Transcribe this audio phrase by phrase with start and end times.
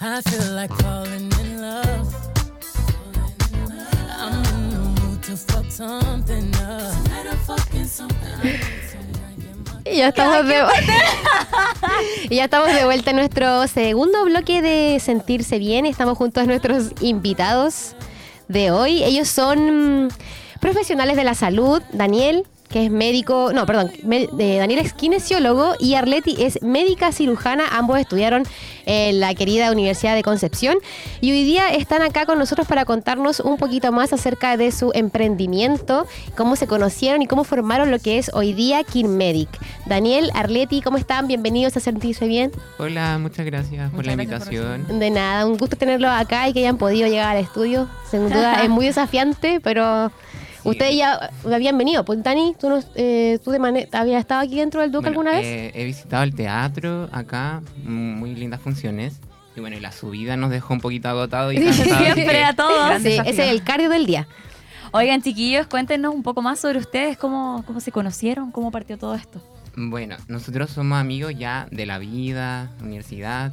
[0.00, 2.14] I feel like falling in love.
[4.16, 6.94] I'm in the mood to fuck something up.
[7.02, 8.78] Tonight I'm fucking something up.
[9.84, 10.62] Y ya estamos de
[12.30, 15.84] y ya estamos de vuelta en nuestro segundo bloque de sentirse bien.
[15.84, 17.96] Estamos junto a nuestros invitados
[18.46, 19.02] de hoy.
[19.02, 20.10] Ellos son
[20.60, 21.82] profesionales de la salud.
[21.92, 27.12] Daniel, que es médico, no, perdón, me- eh, Daniel es kinesiólogo y Arleti es médica
[27.12, 27.64] cirujana.
[27.72, 28.42] Ambos estudiaron
[28.84, 30.76] en la querida Universidad de Concepción
[31.22, 34.90] y hoy día están acá con nosotros para contarnos un poquito más acerca de su
[34.94, 39.48] emprendimiento, cómo se conocieron y cómo formaron lo que es hoy día KinMedic.
[39.86, 41.26] Daniel, Arleti, ¿cómo están?
[41.26, 42.52] Bienvenidos a Sentirse Bien.
[42.78, 44.98] Hola, muchas gracias por la gracias por invitación.
[44.98, 47.88] De nada, un gusto tenerlos acá y que hayan podido llegar al estudio.
[48.10, 50.12] Sin duda es muy desafiante, pero.
[50.70, 52.04] Ustedes ya habían venido.
[52.04, 55.32] Pues Dani, tú, nos- eh, tú de habías estado aquí dentro del Duque Bueno, alguna
[55.38, 55.46] vez.
[55.46, 59.20] eh, he visitado el teatro acá, muy lindas funciones.
[59.56, 63.02] Y bueno, y la subida nos dejó un poquito agotado y Siempre a todos.
[63.02, 64.28] sí, ese es el cardio del día.
[64.92, 69.14] Oigan, chiquillos, cuéntenos un poco más sobre ustedes, cómo, cómo se conocieron, cómo partió todo
[69.14, 69.40] esto.
[69.76, 73.52] Bueno, nosotros somos amigos ya de la vida, universidad.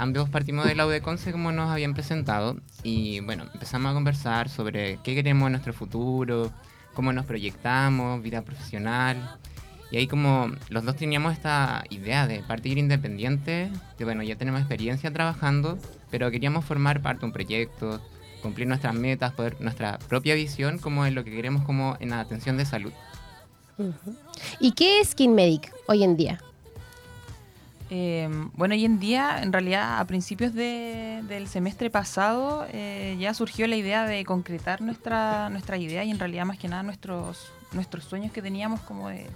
[0.00, 0.86] Ambos partimos de la
[1.30, 2.56] como nos habían presentado.
[2.82, 6.50] Y bueno, empezamos a conversar sobre qué queremos en nuestro futuro,
[6.94, 9.36] cómo nos proyectamos, vida profesional.
[9.90, 14.62] Y ahí como los dos teníamos esta idea de partir independiente, que bueno, ya tenemos
[14.62, 15.78] experiencia trabajando,
[16.10, 18.00] pero queríamos formar parte de un proyecto,
[18.40, 22.20] cumplir nuestras metas, poder nuestra propia visión como en lo que queremos como en la
[22.20, 22.92] atención de salud.
[24.60, 26.40] ¿Y qué es KinMedic hoy en día?
[27.92, 33.34] Eh, bueno, hoy en día, en realidad, a principios de- del semestre pasado, eh, ya
[33.34, 37.50] surgió la idea de concretar nuestra, nuestra idea y en realidad más que nada nuestros,
[37.72, 39.26] nuestros sueños que teníamos como de,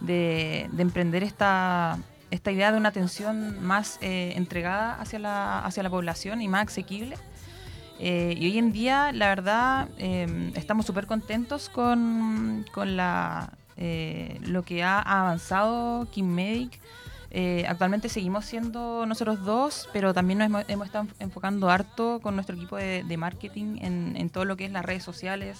[0.00, 1.96] de- de emprender esta,
[2.32, 6.66] esta idea de una atención más eh, entregada hacia la, hacia la población y más
[6.66, 7.16] asequible.
[8.00, 13.52] Eh, y hoy en día, la verdad, eh, estamos súper contentos con, con la,
[14.40, 16.80] lo que ha avanzado KimMedic.
[17.36, 22.36] Eh, actualmente seguimos siendo nosotros dos, pero también nos hemos, hemos estado enfocando harto con
[22.36, 25.58] nuestro equipo de, de marketing en, en todo lo que es las redes sociales,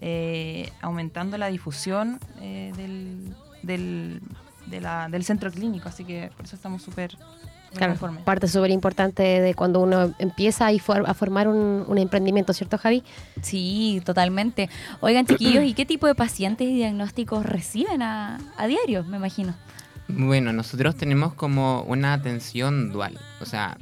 [0.00, 4.20] eh, aumentando la difusión eh, del, del,
[4.66, 5.88] de la- del centro clínico.
[5.88, 7.16] Así que por eso estamos súper
[7.74, 8.22] Claro, conformes.
[8.22, 13.02] parte súper importante de cuando uno empieza for- a formar un, un emprendimiento, ¿cierto, Javi?
[13.40, 14.68] Sí, totalmente.
[15.00, 19.54] Oigan, chiquillos, ¿y qué tipo de pacientes y diagnósticos reciben a, a diario, me imagino?
[20.08, 23.78] Bueno, nosotros tenemos como una atención dual, o sea,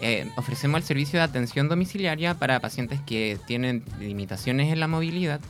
[0.00, 5.40] eh, ofrecemos el servicio de atención domiciliaria para pacientes que tienen limitaciones en la movilidad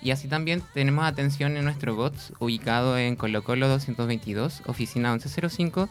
[0.00, 5.88] y así también tenemos atención en nuestro BOTS ubicado en Colo Colo 222, oficina 1105,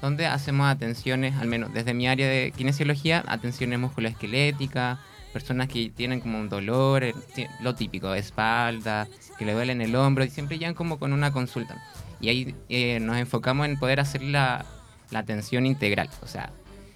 [0.00, 4.98] donde hacemos atenciones, al menos desde mi área de kinesiología, atenciones musculoesqueléticas,
[5.32, 7.14] personas que tienen como un dolor, eh,
[7.60, 9.06] lo típico, espalda,
[9.38, 11.80] que le duele en el hombro y siempre llegan como con una consulta.
[12.20, 14.64] Y ahí eh, nos enfocamos en poder hacer la,
[15.10, 16.50] la atención integral, o sea,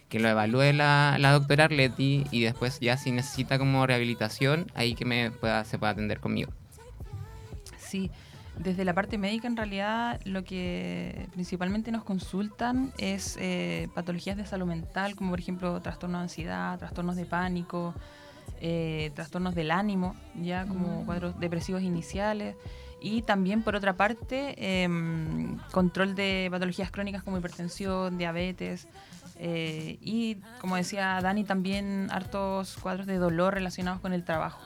[0.08, 4.94] que lo evalúe la, la doctora Arleti y después ya si necesita como rehabilitación, ahí
[4.94, 6.52] que me pueda, se pueda atender conmigo.
[7.78, 8.10] Sí,
[8.58, 14.46] desde la parte médica en realidad lo que principalmente nos consultan es eh, patologías de
[14.46, 17.94] salud mental, como por ejemplo trastornos de ansiedad, trastornos de pánico,
[18.60, 22.54] eh, trastornos del ánimo, ya como cuadros depresivos iniciales.
[23.00, 28.86] Y también por otra parte, em, control de patologías crónicas como hipertensión, diabetes.
[29.38, 34.60] eh, y como decía Dani, también hartos cuadros de dolor relacionados con el trabajo.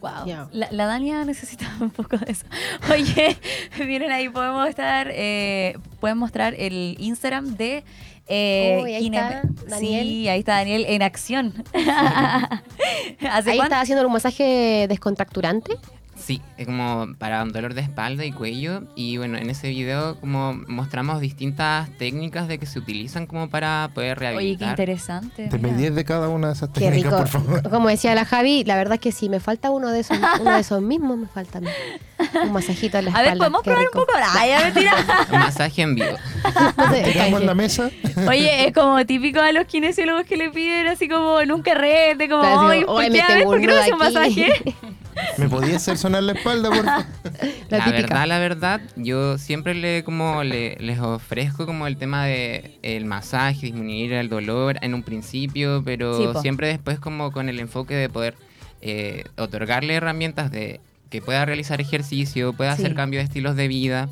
[0.00, 0.48] Wow.
[0.52, 2.46] La, la Dania necesita un poco de eso.
[2.92, 3.36] Oye,
[3.78, 7.84] miren ahí podemos estar, eh, pueden mostrar el Instagram de
[8.28, 10.06] eh, Uy, ahí está Daniel.
[10.06, 11.64] Sí, ahí está Daniel en acción.
[11.74, 13.62] ¿Hace Ahí cuánto?
[13.64, 15.76] está haciendo un masaje descontracturante.
[16.24, 18.82] Sí, es como para un dolor de espalda y cuello.
[18.94, 23.90] Y bueno, en ese video como mostramos distintas técnicas de que se utilizan como para
[23.92, 24.68] poder Oye, qué rehabilitar.
[24.70, 25.48] interesante.
[25.48, 25.90] Te mira.
[25.90, 27.16] de cada una de esas Qué técnicas, rico.
[27.16, 27.62] por favor.
[27.70, 30.52] Como decía la Javi, la verdad es que si me falta uno de esos, uno
[30.54, 33.30] de esos mismos, me falta a un masajito en la A espalda.
[33.30, 33.98] ver, ¿podemos qué probar rico.
[34.00, 34.18] un poco?
[34.38, 34.94] Ay, ya mentira.
[35.32, 36.16] Un masaje en vivo.
[37.42, 37.90] En la mesa.
[38.28, 42.28] Oye, es como típico a los kinesiólogos que le piden así como en un carrete,
[42.28, 43.66] como, Claro, "Ay, así como, ¿por "Ay, qué, me a ver, tengo ¿por un qué
[43.72, 44.14] no hace un aquí".
[44.14, 44.74] masaje?
[45.38, 47.04] ¿Me podía hacer sonar la espalda, por favor?
[47.70, 52.78] La verdad, la verdad, yo siempre le como le, les ofrezco como el tema de
[52.82, 57.58] el masaje, disminuir el dolor en un principio, pero Sí, siempre después como con el
[57.60, 58.34] enfoque de poder
[58.80, 62.82] eh, otorgarle herramientas de que pueda realizar ejercicio, pueda Sí.
[62.82, 64.08] hacer cambio de estilos de vida,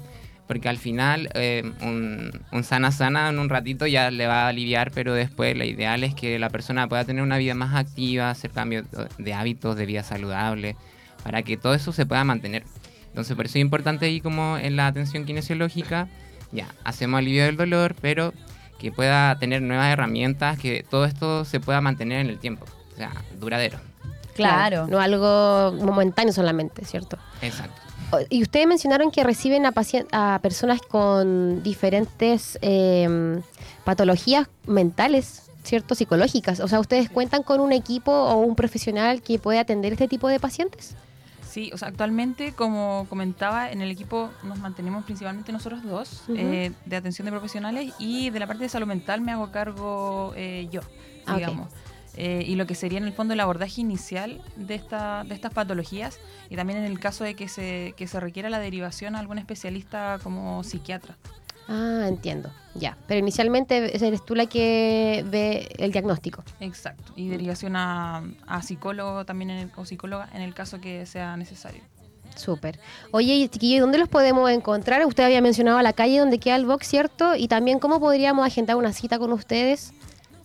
[0.50, 4.48] porque al final eh, un, un sana sana en un ratito ya le va a
[4.48, 8.30] aliviar, pero después lo ideal es que la persona pueda tener una vida más activa,
[8.30, 8.84] hacer cambios
[9.16, 10.74] de hábitos, de vida saludable,
[11.22, 12.64] para que todo eso se pueda mantener.
[13.06, 16.08] Entonces por eso es importante ahí como en la atención kinesiológica,
[16.50, 18.34] ya, hacemos alivio del dolor, pero
[18.80, 22.96] que pueda tener nuevas herramientas, que todo esto se pueda mantener en el tiempo, o
[22.96, 23.78] sea, duradero.
[24.48, 24.86] Claro.
[24.88, 27.18] No algo momentáneo solamente, ¿cierto?
[27.42, 27.80] Exacto.
[28.28, 33.40] Y ustedes mencionaron que reciben a, pacien- a personas con diferentes eh,
[33.84, 35.94] patologías mentales, ¿cierto?
[35.94, 36.58] Psicológicas.
[36.60, 40.26] O sea, ¿ustedes cuentan con un equipo o un profesional que puede atender este tipo
[40.28, 40.96] de pacientes?
[41.48, 46.70] Sí, o sea, actualmente, como comentaba, en el equipo nos mantenemos principalmente nosotros dos, eh,
[46.86, 50.68] de atención de profesionales, y de la parte de salud mental me hago cargo eh,
[50.70, 50.80] yo,
[51.26, 51.42] Ah, ok.
[52.16, 55.52] Eh, y lo que sería en el fondo el abordaje inicial de, esta, de estas
[55.52, 56.18] patologías,
[56.48, 59.38] y también en el caso de que se, que se requiera la derivación a algún
[59.38, 61.16] especialista como psiquiatra.
[61.68, 62.50] Ah, entiendo.
[62.74, 62.96] Ya.
[63.06, 66.42] Pero inicialmente eres tú la que ve el diagnóstico.
[66.58, 67.12] Exacto.
[67.14, 71.36] Y derivación a, a psicólogo también en el- o psicóloga en el caso que sea
[71.36, 71.82] necesario.
[72.34, 72.80] Súper.
[73.12, 75.04] Oye, y chiquillos, ¿dónde los podemos encontrar?
[75.04, 77.34] Usted había mencionado la calle donde queda el box, ¿cierto?
[77.36, 79.92] Y también cómo podríamos agendar una cita con ustedes.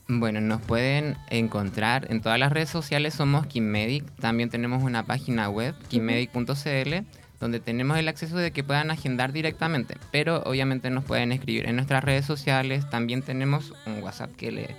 [0.07, 4.05] Bueno, nos pueden encontrar en todas las redes sociales, somos Kimmedic.
[4.19, 6.93] También tenemos una página web, kimmedic.cl,
[7.39, 9.97] donde tenemos el acceso de que puedan agendar directamente.
[10.11, 12.87] Pero obviamente nos pueden escribir en nuestras redes sociales.
[12.91, 14.75] También tenemos un WhatsApp que le,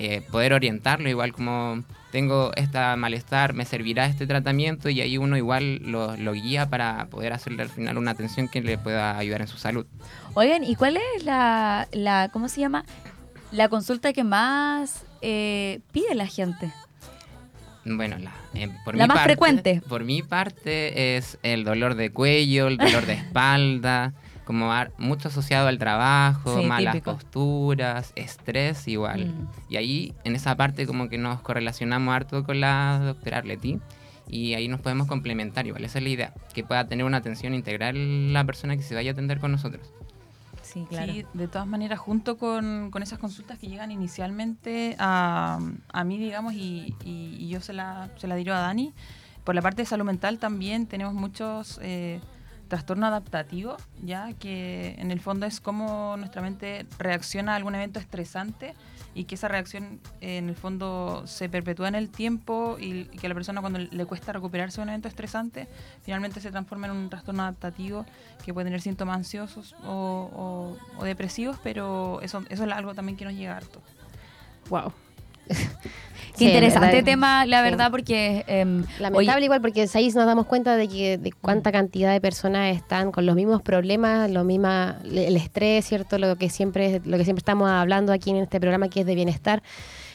[0.00, 5.36] Eh, poder orientarlo, igual como tengo esta malestar, me servirá este tratamiento y ahí uno
[5.36, 9.40] igual lo, lo guía para poder hacerle al final una atención que le pueda ayudar
[9.40, 9.86] en su salud.
[10.34, 12.84] Oigan, ¿y cuál es la, la ¿cómo se llama?
[13.50, 16.72] La consulta que más eh, pide la gente.
[17.84, 19.82] Bueno, la, eh, por La mi más parte- frecuente.
[19.88, 24.12] Por mi parte es el dolor de cuello, el dolor de espalda,
[24.48, 27.12] como mucho asociado al trabajo, Sí, malas típico.
[27.12, 29.26] posturas, estrés igual.
[29.26, 29.48] Mm.
[29.68, 33.78] Y ahí, en esa parte, como que nos correlacionamos harto con la doctora Arleti.
[34.26, 35.84] Y ahí nos podemos complementar igual.
[35.84, 39.10] Esa es la idea, que pueda tener una atención integral la persona que se vaya
[39.10, 39.86] a atender con nosotros.
[40.62, 41.12] Sí, claro.
[41.12, 45.58] Sí, de todas maneras, junto con, con esas consultas que llegan inicialmente a,
[45.92, 48.92] a mí, digamos, y, y- y yo se la, se la dirijo a Dani,
[49.44, 52.20] por la parte de salud mental también tenemos muchos eh,
[52.68, 57.98] trastornos adaptativos, ya que en el fondo es cómo nuestra mente reacciona a algún evento
[57.98, 58.74] estresante
[59.14, 63.26] y que esa reacción eh, en el fondo se perpetúa en el tiempo y, que
[63.26, 65.66] a la persona cuando le cuesta recuperarse de un evento estresante,
[66.02, 68.04] finalmente se transforma en un trastorno adaptativo
[68.44, 73.34] que puede tener síntomas ansiosos o depresivos, pero eso, eso es algo también que nos
[73.34, 73.82] llega harto.
[74.68, 74.92] Wow.
[76.38, 77.70] Qué interesante tema, la Sí.
[77.70, 78.44] verdad, porque...
[78.46, 82.76] em, Lamentable igual porque ahí nos damos cuenta de que de cuánta cantidad de personas
[82.76, 87.24] están con los mismos problemas, lo misma, el estrés, cierto, lo que siempre, lo que
[87.24, 89.64] siempre estamos hablando aquí en este programa que es de bienestar,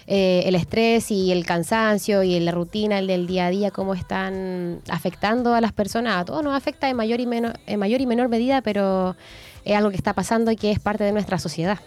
[0.07, 3.93] eh, el estrés y el cansancio y la rutina, el del día a día, cómo
[3.93, 7.99] están afectando a las personas, a todos nos afecta en mayor y menor, en mayor
[7.99, 9.17] y menor medida, pero
[9.65, 11.79] es algo que está pasando y que es parte de nuestra sociedad.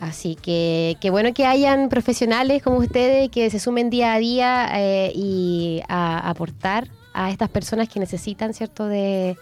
[0.00, 4.68] Así que qué bueno que hayan profesionales como ustedes que se sumen día a día
[4.74, 8.86] eh, y a aportar a estas personas que necesitan, ¿cierto?
[8.86, 9.36] De,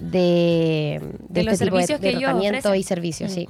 [0.00, 2.80] de, De los este tipo servicios de, que ellos tratamiento ofrecen.
[2.80, 3.34] y servicios, Mm.
[3.34, 3.48] sí.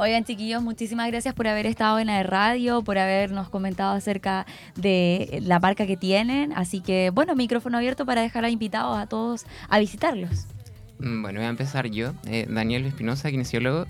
[0.00, 4.46] Oigan, chiquillos, muchísimas gracias por haber estado en la radio, por habernos comentado acerca
[4.76, 6.52] de la marca que tienen.
[6.52, 10.46] Así que, bueno, micrófono abierto para dejar a invitados a todos a visitarlos.
[11.00, 13.86] Mm, Bueno, voy a empezar yo, eh, Daniel Espinosa, kinesiólogo.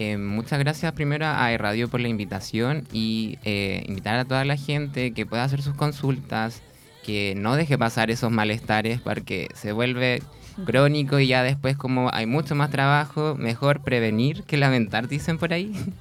[0.00, 4.56] Eh, muchas gracias primero a Radio por la invitación y eh, invitar a toda la
[4.56, 6.62] gente que pueda hacer sus consultas,
[7.04, 10.22] que no deje pasar esos malestares porque se vuelve
[10.64, 15.52] crónico y ya después como hay mucho más trabajo, mejor prevenir que lamentar, dicen por
[15.52, 15.72] ahí.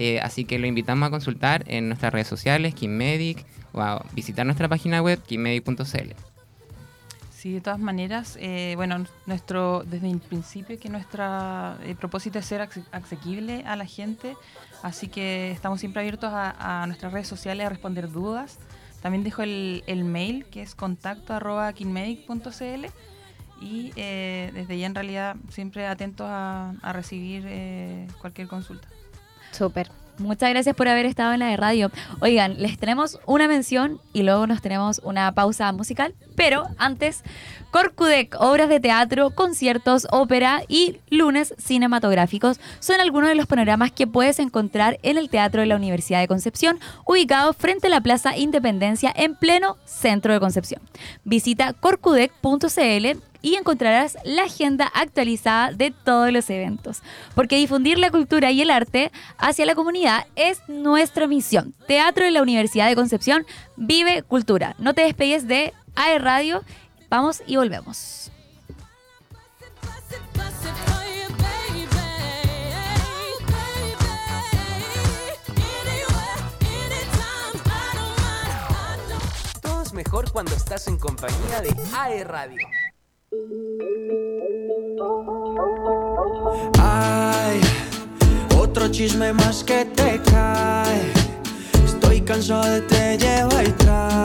[0.00, 4.46] Eh, así que lo invitamos a consultar en nuestras redes sociales, Kimmedic, o a visitar
[4.46, 6.27] nuestra página web, kimmedic.cl.
[7.38, 11.24] Sí, de todas maneras, eh, bueno, nuestro desde el principio que nuestro
[12.00, 14.36] propósito es ser asequible a la gente,
[14.82, 18.58] así que estamos siempre abiertos a, nuestras redes sociales a responder dudas.
[19.02, 22.86] También dejo el, mail que es contacto arroba kinmedic.cl
[23.60, 28.88] y eh, desde ya en realidad siempre atentos a, a recibir eh, cualquier consulta.
[29.52, 29.92] Súper.
[30.18, 31.92] Muchas gracias por haber estado en la de radio.
[32.18, 36.16] Oigan, les tenemos una mención y luego nos tenemos una pausa musical.
[36.38, 37.24] Pero antes,
[37.72, 44.06] Corcudec, obras de teatro, conciertos, ópera y lunes cinematográficos son algunos de los panoramas que
[44.06, 48.36] puedes encontrar en el Teatro de la Universidad de Concepción, ubicado frente a la Plaza
[48.36, 50.80] Independencia en pleno centro de Concepción.
[51.24, 57.02] Visita corcudec.cl y encontrarás la agenda actualizada de todos los eventos.
[57.34, 61.74] Porque difundir la cultura y el arte hacia la comunidad es nuestra misión.
[61.86, 63.44] Teatro de la Universidad de Concepción
[63.76, 64.74] vive cultura.
[64.78, 66.62] No te despegues de AE Radio.
[67.10, 68.30] Vamos y volvemos.
[79.60, 82.68] Todo es mejor cuando estás en compañía de AE Radio.
[86.78, 87.60] Ay,
[88.56, 91.12] otro chisme más que te cae.
[91.84, 94.17] Estoy cansado de te lleva y trae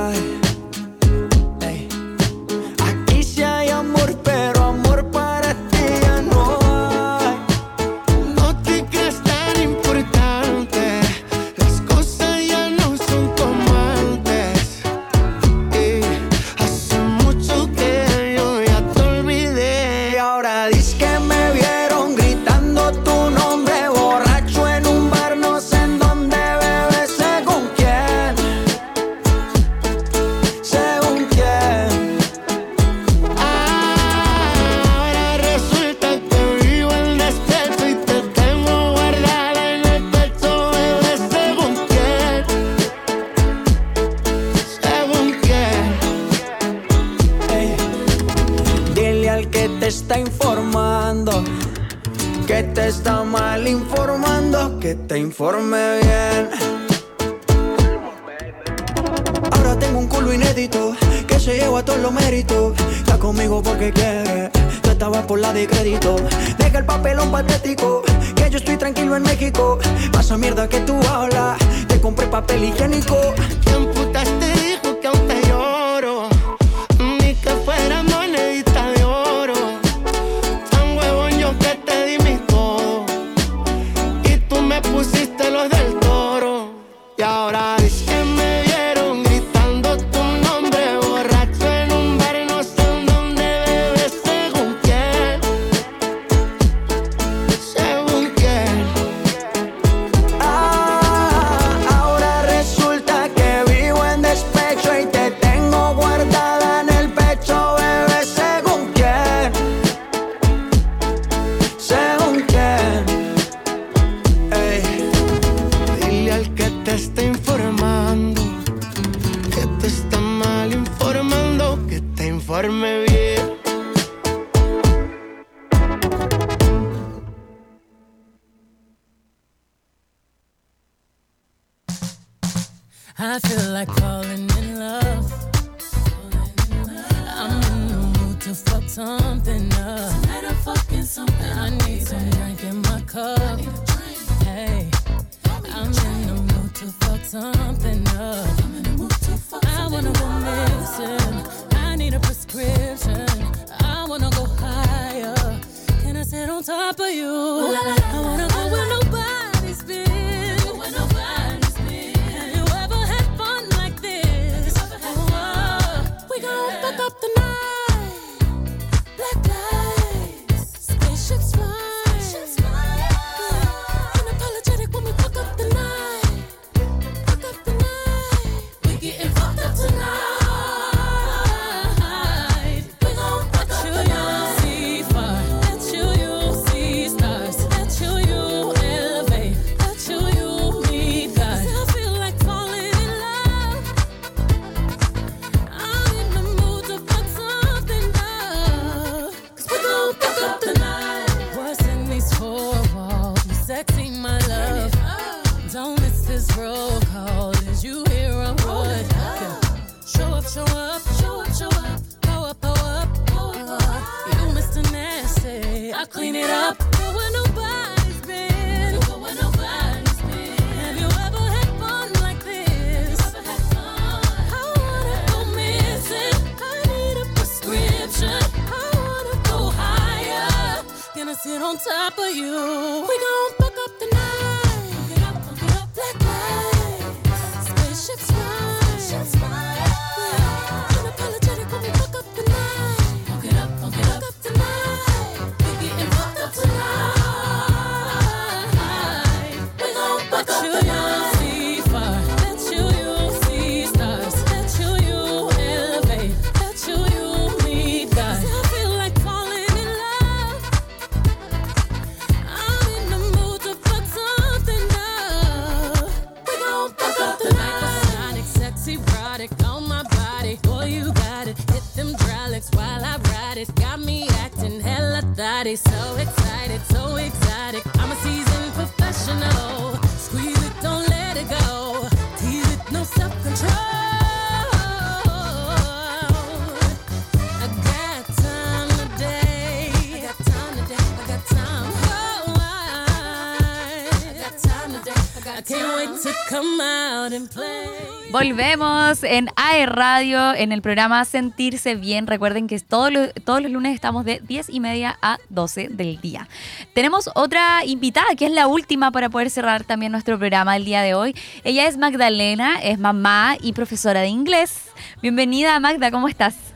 [299.24, 302.28] En AE Radio, en el programa Sentirse Bien.
[302.28, 306.20] Recuerden que todos los, todos los lunes estamos de 10 y media a 12 del
[306.20, 306.48] día.
[306.94, 311.02] Tenemos otra invitada, que es la última para poder cerrar también nuestro programa el día
[311.02, 311.36] de hoy.
[311.64, 314.90] Ella es Magdalena, es mamá y profesora de inglés.
[315.22, 316.73] Bienvenida, Magda, ¿cómo estás?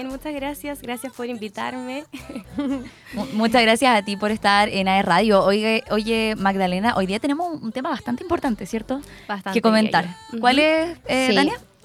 [0.00, 0.80] Bien, muchas gracias.
[0.80, 2.04] Gracias por invitarme.
[3.12, 5.44] Mu- Muchas gracias a ti por estar en AE Radio.
[5.44, 9.02] Oye, oye, Magdalena, hoy día tenemos un tema bastante importante, ¿cierto?
[9.28, 9.58] Bastante.
[9.58, 10.16] que comentar.
[10.40, 11.28] ¿Cuál es, eh,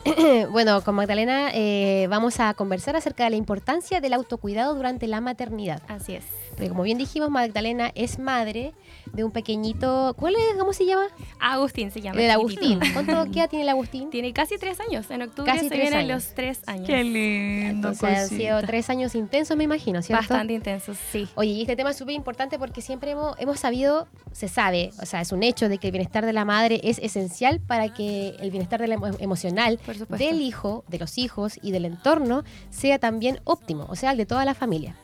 [0.06, 0.12] Sí.
[0.52, 5.20] Bueno, con Magdalena eh, vamos a conversar acerca de la importancia del autocuidado durante la
[5.20, 5.82] maternidad.
[5.88, 6.24] Así es.
[6.56, 8.74] Porque como bien dijimos, Magdalena es madre
[9.14, 10.16] de un pequeñito...
[10.18, 10.58] ¿Cuál es?
[10.58, 11.06] ¿Cómo se llama?
[11.40, 12.22] Agustín se llama.
[12.22, 12.32] El.
[12.32, 12.80] Agustín.
[12.94, 14.10] ¿Cuánto qué edad tiene el Agustín?
[14.10, 15.10] Tiene casi tres años.
[15.12, 16.24] En octubre Casi se tres vienen años.
[16.26, 16.88] los tres años.
[16.90, 17.90] lindo.
[17.90, 20.22] Entonces han sido tres años intensos, me imagino, ¿cierto?
[20.22, 21.28] Bastante intensos, sí.
[21.36, 25.06] Oye, y este tema es súper importante porque siempre hemos, hemos sabido, se sabe, o
[25.06, 28.36] sea, es un hecho de que el bienestar de la madre es esencial para que
[28.40, 29.80] el bienestar de la emo- emocional
[30.18, 34.26] del hijo, de los hijos y del entorno sea también óptimo, o sea, el de
[34.26, 34.96] toda la familia.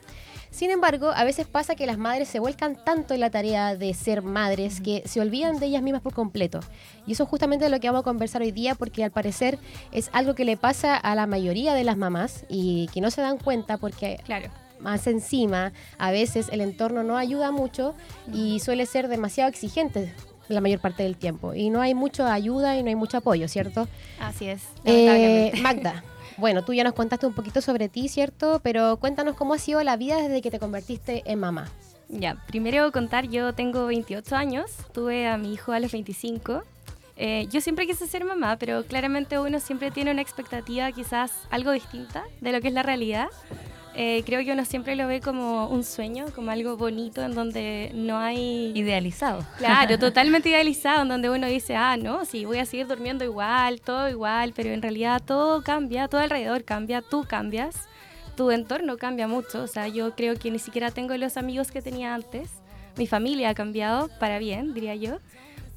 [0.52, 3.94] Sin embargo, a veces pasa que las madres se vuelcan tanto en la tarea de
[3.94, 6.60] ser madres que se olvidan de ellas mismas por completo.
[7.06, 9.58] Y eso es justamente lo que vamos a conversar hoy día porque al parecer
[9.92, 13.22] es algo que le pasa a la mayoría de las mamás y que no se
[13.22, 14.50] dan cuenta porque Claro.
[14.78, 17.94] más encima, a veces el entorno no ayuda mucho
[18.30, 20.12] y suele ser demasiado exigente
[20.48, 21.54] la mayor parte del tiempo.
[21.54, 23.88] Y no hay mucha ayuda y no hay mucho apoyo, ¿cierto?
[24.20, 24.64] Así es.
[24.84, 25.50] Eh.
[25.62, 26.04] Magda,
[26.36, 28.60] bueno, tú ya nos contaste un poquito sobre ti, ¿cierto?
[28.62, 31.68] Pero cuéntanos cómo ha sido la vida desde que te convertiste en mamá.
[32.08, 36.62] Ya, primero contar, yo tengo 28 años, tuve a mi hijo a los 25.
[37.16, 41.70] Eh, yo siempre quise ser mamá, pero claramente uno siempre tiene una expectativa quizás algo
[41.70, 43.28] distinta de lo que es la realidad.
[43.94, 47.90] Eh, creo que uno siempre lo ve como un sueño, como algo bonito en donde
[47.94, 48.72] no hay...
[48.74, 49.44] Idealizado.
[49.58, 53.82] Claro, totalmente idealizado, en donde uno dice, ah, no, sí, voy a seguir durmiendo igual,
[53.82, 57.88] todo igual, pero en realidad todo cambia, todo alrededor cambia, tú cambias,
[58.34, 61.82] tu entorno cambia mucho, o sea, yo creo que ni siquiera tengo los amigos que
[61.82, 62.50] tenía antes,
[62.96, 65.18] mi familia ha cambiado para bien, diría yo,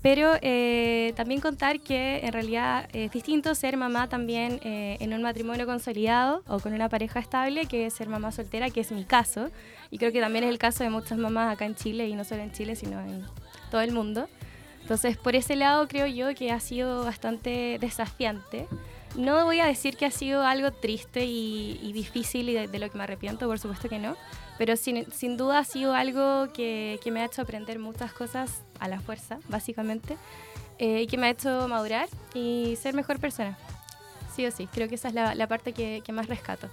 [0.05, 5.23] pero eh, también contar que en realidad es distinto ser mamá también eh, en un
[5.23, 9.49] matrimonio consolidado o con una pareja estable que ser mamá soltera, que es mi caso.
[9.89, 12.23] Y creo que también es el caso de muchas mamás acá en Chile, y no
[12.23, 13.25] solo en Chile, sino en
[13.71, 14.29] todo el mundo.
[14.83, 18.67] Entonces, por ese lado creo yo que ha sido bastante desafiante.
[19.15, 22.77] No voy a decir que ha sido algo triste y, y difícil y de, de
[22.77, 24.15] lo que me arrepiento, por supuesto que no,
[24.59, 28.64] pero sin, sin duda ha sido algo que, que me ha hecho aprender muchas cosas
[28.79, 30.17] a la fuerza, básicamente,
[30.79, 33.57] eh, y que me ha hecho madurar y ser mejor persona.
[34.35, 36.67] Sí o sí, creo que esa es la, la parte que, que más rescato.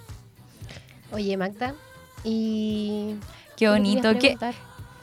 [1.12, 1.74] Oye, Magda,
[2.24, 3.16] y...
[3.56, 4.18] Qué ¿qué me bonito.
[4.18, 4.36] ¿Qué,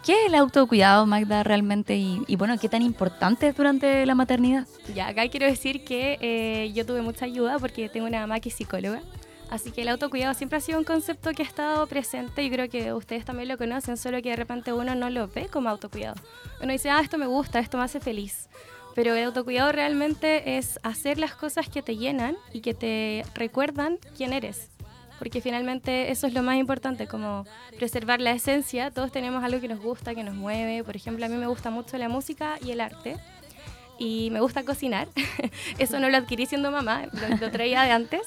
[0.03, 1.95] qué es el autocuidado, Magda, realmente?
[1.95, 4.67] Y, y bueno, ¿qué tan importante es durante la maternidad?
[4.93, 8.49] Ya, acá quiero decir que eh, yo tuve mucha ayuda porque tengo una mamá que
[8.49, 9.01] es psicóloga.
[9.49, 12.69] Así que el autocuidado siempre ha sido un concepto que ha estado presente y creo
[12.69, 16.15] que ustedes también lo conocen, solo que de repente uno no lo ve como autocuidado.
[16.61, 18.47] Uno dice, ah, esto me gusta, esto me hace feliz.
[18.93, 23.97] Pero el autocuidado realmente es hacer las cosas que te llenan y que te recuerdan
[24.15, 24.69] quién eres.
[25.17, 27.45] Porque finalmente eso es lo más importante, como
[27.77, 28.91] preservar la esencia.
[28.91, 30.83] Todos tenemos algo que nos gusta, que nos mueve.
[30.83, 33.17] Por ejemplo, a mí me gusta mucho la música y el arte.
[33.97, 35.07] Y me gusta cocinar.
[35.77, 38.21] Eso no lo adquirí siendo mamá, lo, lo traía de antes.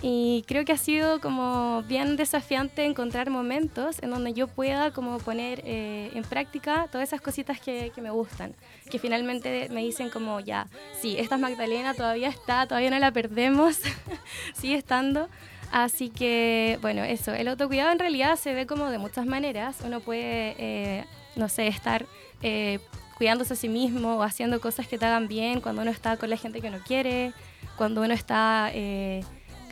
[0.00, 5.18] Y creo que ha sido como bien desafiante encontrar momentos en donde yo pueda como
[5.18, 8.54] poner eh, en práctica todas esas cositas que, me gustan.
[8.90, 10.68] Que finalmente me dicen como, ya,
[11.00, 13.80] sí, esta es Magdalena, todavía está, todavía no la perdemos,
[14.54, 15.28] sigue estando.
[15.72, 19.78] Así que, bueno, eso, el autocuidado en realidad se ve como de muchas maneras.
[19.84, 21.04] Uno puede, eh,
[21.36, 22.06] no sé, estar
[22.42, 22.78] eh,
[23.16, 26.30] cuidándose a sí mismo o haciendo cosas que te hagan bien cuando uno está con
[26.30, 27.32] la gente que no quiere,
[27.76, 29.24] cuando uno está eh,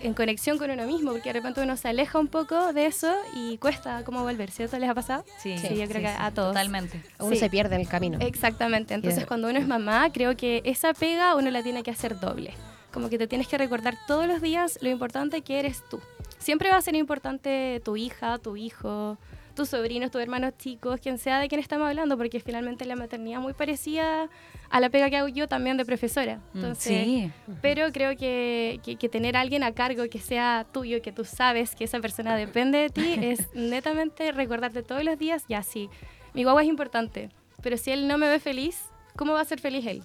[0.02, 3.14] en conexión con uno mismo, porque de repente uno se aleja un poco de eso
[3.34, 4.78] y cuesta como volver, ¿cierto?
[4.78, 5.24] ¿Les ha pasado?
[5.42, 6.48] Sí, yo creo que a todos.
[6.52, 7.02] Totalmente.
[7.18, 7.36] Uno Sí.
[7.38, 8.18] se pierde en el camino.
[8.20, 8.94] Exactamente.
[8.94, 12.18] Entonces, de- cuando uno es mamá, creo que esa pega uno la tiene que hacer
[12.20, 12.52] doble.
[12.92, 16.00] Como que te tienes que recordar todos los días lo importante que eres tú.
[16.38, 19.18] Siempre va a ser importante tu hija, tu hijo,
[19.56, 23.40] tus sobrinos, tus hermanos chicos, quien sea de quien estamos hablando, porque finalmente la maternidad
[23.40, 24.28] es muy parecida
[24.70, 26.36] a la pega que hago yo también de profesora.
[26.52, 27.30] Mm, Entonces, sí.
[27.60, 31.24] pero creo que, que- que tener a alguien a cargo que sea tuyo, que tú
[31.24, 35.88] sabes que esa persona depende de ti, es netamente recordarte todos los días, ya sí,
[36.34, 37.30] mi guagua es importante,
[37.62, 38.78] pero si él no me ve feliz,
[39.16, 40.02] ¿cómo va a ser feliz él?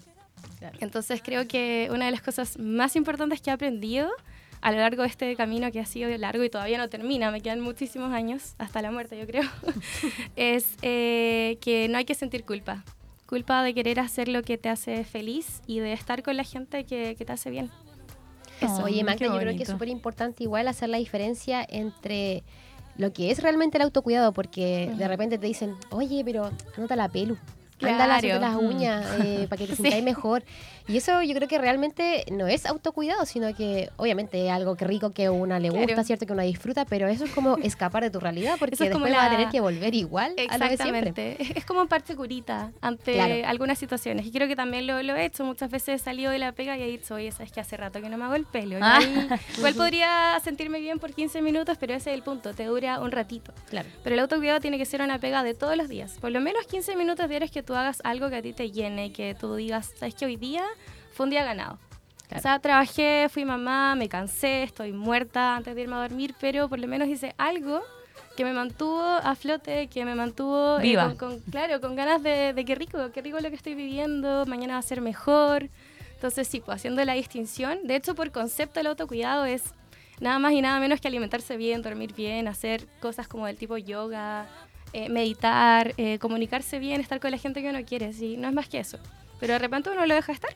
[0.80, 4.10] Entonces creo que una de las cosas más importantes que he aprendido
[4.62, 7.42] a lo largo de este camino que ha sido largo y todavía no termina, me
[7.42, 9.44] quedan muchísimos años, hasta la muerte yo creo,
[10.36, 12.84] es eh, que no hay que sentir culpa.
[13.26, 16.84] Culpa de querer hacer lo que te hace feliz y de estar con la gente
[16.84, 17.70] que, que te hace bien.
[18.60, 18.84] Eso.
[18.84, 22.44] Oye, Mm, Magda, yo creo que es súper importante igual hacer la diferencia entre
[22.98, 27.08] lo que es realmente el autocuidado, porque de repente te dicen, oye, pero anota la
[27.10, 27.38] pelu.
[27.80, 28.40] Claro.
[28.40, 28.66] las Mm.
[28.66, 29.82] uñas eh, para que te Sí.
[29.84, 30.44] sintáis mejor.
[30.92, 34.86] Y eso yo creo que realmente no es autocuidado, sino que obviamente es algo que
[34.86, 36.04] rico que a una le gusta.
[36.04, 36.26] ¿cierto?
[36.26, 39.12] Que una disfruta, pero eso es como escapar de tu realidad, porque es después vas
[39.12, 41.10] a la- tener que volver igual a lo de siempre.
[41.10, 41.38] Exactamente.
[41.58, 43.36] Es, como un parche curita ante Claro.
[43.48, 44.26] algunas situaciones.
[44.26, 45.46] Y creo que también lo, lo he hecho.
[45.46, 48.02] Muchas veces he salido de la pega y he dicho, oye, sabes que hace rato
[48.02, 48.78] que no me hago el pelo.
[48.82, 49.00] Ah.
[49.58, 52.54] Igual podría sentirme bien por 15 minutos, pero ese es el punto.
[52.54, 53.54] Te dura un ratito.
[53.70, 53.88] Claro.
[54.04, 56.18] Pero el autocuidado tiene que ser una pega de todos los días.
[56.20, 59.14] Por lo menos 15 minutos diarios que tú hagas algo que a ti te llene,
[59.14, 60.64] que tú digas, sabes que hoy día
[61.22, 61.78] fue un día ganado.
[62.28, 62.40] Claro.
[62.40, 66.68] O sea, trabajé, fui mamá, me cansé, estoy muerta antes de irme a dormir, pero
[66.68, 67.82] por lo menos hice algo
[68.36, 71.04] que me mantuvo a flote, que me mantuvo eh, Viva.
[71.06, 74.46] con, con- claro, con ganas de, de qué rico, qué rico lo que estoy viviendo,
[74.48, 75.70] mañana va a ser mejor.
[76.16, 77.80] Entonces, sí, pues haciendo la distinción.
[77.86, 79.64] De hecho, por concepto, el autocuidado es
[80.20, 83.78] nada más y nada menos que alimentarse bien, dormir bien, hacer cosas como del tipo
[83.78, 84.48] yoga,
[84.94, 88.12] eh, meditar, eh, comunicarse bien, estar con la gente que uno quiere.
[88.14, 88.98] Sí, no es más que eso.
[89.40, 90.52] Pero de repente uno lo deja estar,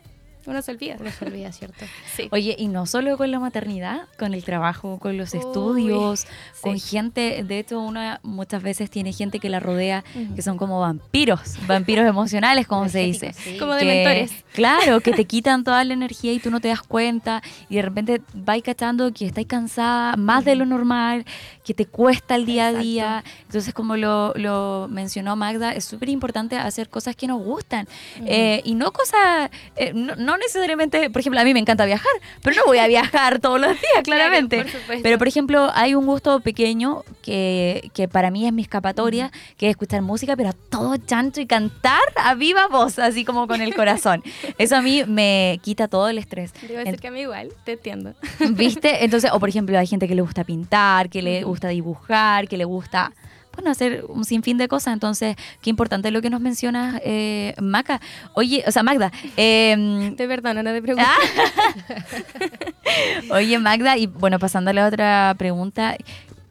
[0.46, 0.96] uno se olvida.
[1.00, 1.86] Uno se olvida, ¿cierto?
[2.16, 2.30] Sí.
[2.32, 6.28] Oye, y no solo con la maternidad, con el trabajo, con los Uy, estudios,
[6.62, 10.04] con gente, de hecho una muchas veces tiene gente que la rodea
[10.36, 13.34] que son como vampiros, vampiros emocionales, como se dice.
[13.34, 13.58] Sí.
[13.58, 14.32] Como de mentores.
[14.54, 17.82] Claro, que te quitan toda la energía y tú no te das cuenta y de
[17.82, 21.26] repente vais cachando que estás cansada más de lo normal,
[21.64, 23.24] que te cuesta el día a día.
[23.44, 27.88] Entonces, como lo, lo mencionó Magda, es súper importante hacer cosas que nos gustan
[28.26, 32.12] Eh, y no cosas, eh, no, no necesariamente, por ejemplo, a mí me encanta viajar,
[32.42, 34.66] pero no voy a viajar todos los días, claramente.
[34.88, 39.32] por pero, por ejemplo, hay un gusto pequeño que, que para mí es mi escapatoria,
[39.58, 43.48] que es escuchar música, pero a todo chancho y cantar a viva voz, así como
[43.48, 44.24] con el corazón.
[44.58, 46.54] Eso a mí me quita todo el estrés.
[46.62, 48.14] Debo decir que a mí igual, te entiendo.
[48.52, 49.04] ¿Viste?
[49.04, 52.58] Entonces, o por ejemplo, hay gente que le gusta pintar, que le gusta dibujar, que
[52.58, 53.12] le gusta,
[53.56, 54.94] bueno, hacer un sinfín de cosas.
[54.94, 58.02] Entonces, qué importante lo que nos mencionas, eh, Maca.
[58.34, 59.12] Oye, o sea, Magda.
[59.38, 61.10] eh, Te perdono, no te preocupes.
[63.32, 65.96] Oye, Magda, y bueno, pasando a la otra pregunta,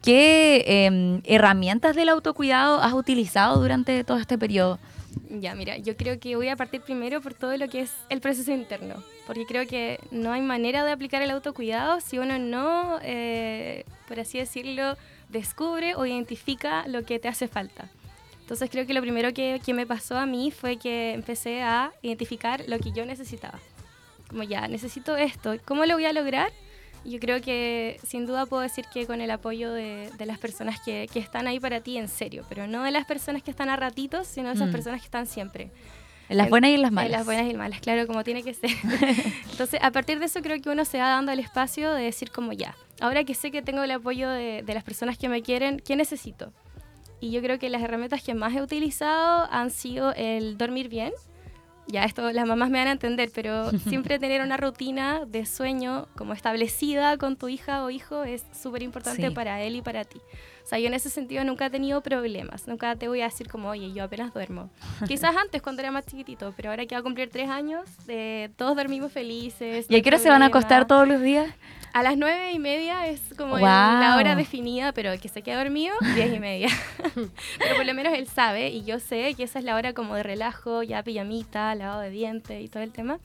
[0.03, 4.79] ¿qué eh, herramientas del autocuidado has utilizado durante todo este periodo?
[5.29, 8.19] Ya, mira, yo creo que voy a partir primero por todo lo que es el
[8.19, 12.99] proceso interno, porque creo que no hay manera de aplicar el autocuidado si uno no,
[13.01, 14.97] eh, por así decirlo,
[15.37, 17.89] descubre o identifica lo que te hace falta.
[18.41, 21.91] Entonces creo que lo primero que, que me pasó a mí fue que empecé a
[22.03, 23.59] identificar lo que yo necesitaba.
[24.29, 26.51] Como ya, necesito esto, ¿cómo lo voy a lograr?
[27.03, 30.79] Yo creo que sin duda puedo decir que con el apoyo de, de las personas
[30.81, 33.69] que, que están ahí para ti en serio, pero no de las personas que están
[33.69, 34.71] a ratitos, sino de esas Mm.
[34.71, 35.69] personas que están siempre.
[36.29, 37.11] En las En- buenas y en las malas.
[37.11, 38.71] En las buenas y en las malas, claro, como tiene que ser.
[39.51, 42.31] Entonces, a partir de eso creo que uno se va dando el espacio de decir
[42.31, 45.41] como ya, ahora que sé que tengo el apoyo de, de las personas que me
[45.41, 46.51] quieren, ¿qué necesito?
[47.19, 51.11] Y yo creo que las herramientas que más he utilizado han sido el dormir bien.
[51.87, 56.07] Ya esto las mamás me van a entender, pero siempre tener una rutina de sueño
[56.15, 59.33] como establecida con tu hija o hijo es súper importante Sí.
[59.33, 60.19] para él y para ti.
[60.65, 62.67] O sea, yo en ese sentido nunca he tenido problemas.
[62.67, 64.71] Nunca te voy a decir como, oye, yo apenas duermo.
[65.07, 68.49] Quizás antes cuando era más chiquitito, pero ahora que va a cumplir tres años, eh,
[68.57, 69.85] todos dormimos felices.
[69.87, 71.53] ¿Y a qué hora se van a acostar todos los días?
[71.93, 73.61] A las nueve y media es como Guau.
[74.01, 76.69] la hora definida, pero el que se queda dormido, diez y media.
[77.59, 80.15] pero por lo menos él sabe y yo sé que esa es la hora como
[80.15, 83.19] de relajo, ya pijamita, lavado de dientes y todo el tema.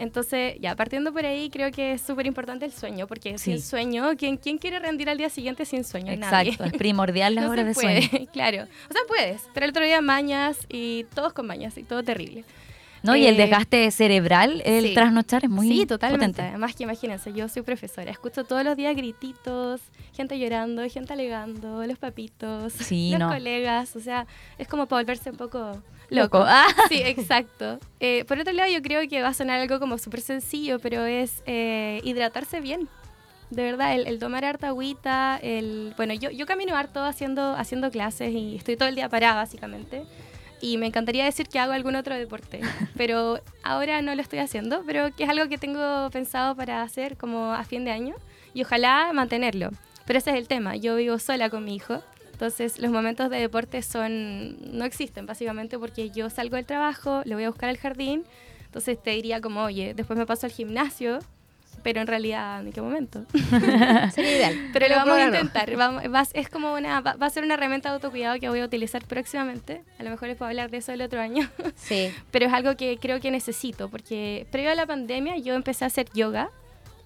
[0.00, 3.52] Entonces, ya partiendo por ahí, creo que es súper importante el sueño, porque Sí.
[3.52, 6.10] sin sueño, ¿quién, ¿quién quiere rendir al día siguiente sin sueño?
[6.10, 6.56] Exacto, Nadie.
[6.72, 8.26] es primordial las No horas de puede, sueño.
[8.32, 8.62] claro.
[8.88, 12.44] O sea, puedes, pero el otro día mañas y todos con mañas y todo terrible.
[13.02, 13.16] ¿No?
[13.16, 14.94] Y el Eh, desgaste cerebral, el sí.
[14.94, 16.26] trasnochar es muy sí, totalmente.
[16.26, 16.42] potente.
[16.42, 19.80] Además que imagínense, yo soy profesora, escucho todos los días grititos,
[20.14, 23.28] gente llorando, gente alegando, los papitos, Sí, los no.
[23.30, 24.26] colegas, o sea,
[24.58, 26.44] es como para volverse un poco Loco.
[26.46, 26.66] Ah.
[26.88, 27.78] Sí, exacto.
[28.00, 31.04] Eh, por otro lado, yo creo que va a sonar algo como súper sencillo, pero
[31.04, 32.88] es eh, hidratarse bien.
[33.50, 35.92] De verdad, el, el tomar harta agüita, el...
[35.96, 40.04] Bueno, yo, yo camino harto haciendo, haciendo clases y estoy todo el día parada, básicamente.
[40.60, 42.60] Y me encantaría decir que hago algún otro deporte,
[42.96, 47.16] pero ahora no lo estoy haciendo, pero que es algo que tengo pensado para hacer
[47.16, 48.14] como a fin de año
[48.52, 49.70] y ojalá mantenerlo.
[50.06, 52.02] Pero ese es el tema, yo vivo sola con mi hijo,
[52.40, 57.34] entonces los momentos de deporte son no existen básicamente porque yo salgo del trabajo, le
[57.34, 58.24] voy a buscar al jardín,
[58.64, 61.18] entonces te diría como, oye, después me paso al gimnasio,
[61.82, 63.26] pero en realidad, ¿en qué momento?
[64.14, 64.54] Sería ideal.
[64.72, 65.74] Pero lo vamos a intentar.
[65.76, 68.60] Vamos- va, es como una, va, va a ser una herramienta de autocuidado que voy
[68.60, 69.82] a utilizar próximamente.
[69.98, 71.48] A lo mejor les puedo hablar de eso el otro año.
[71.76, 72.10] Sí.
[72.30, 75.88] Pero es algo que creo que necesito, porque previo a la pandemia yo empecé a
[75.88, 76.50] hacer yoga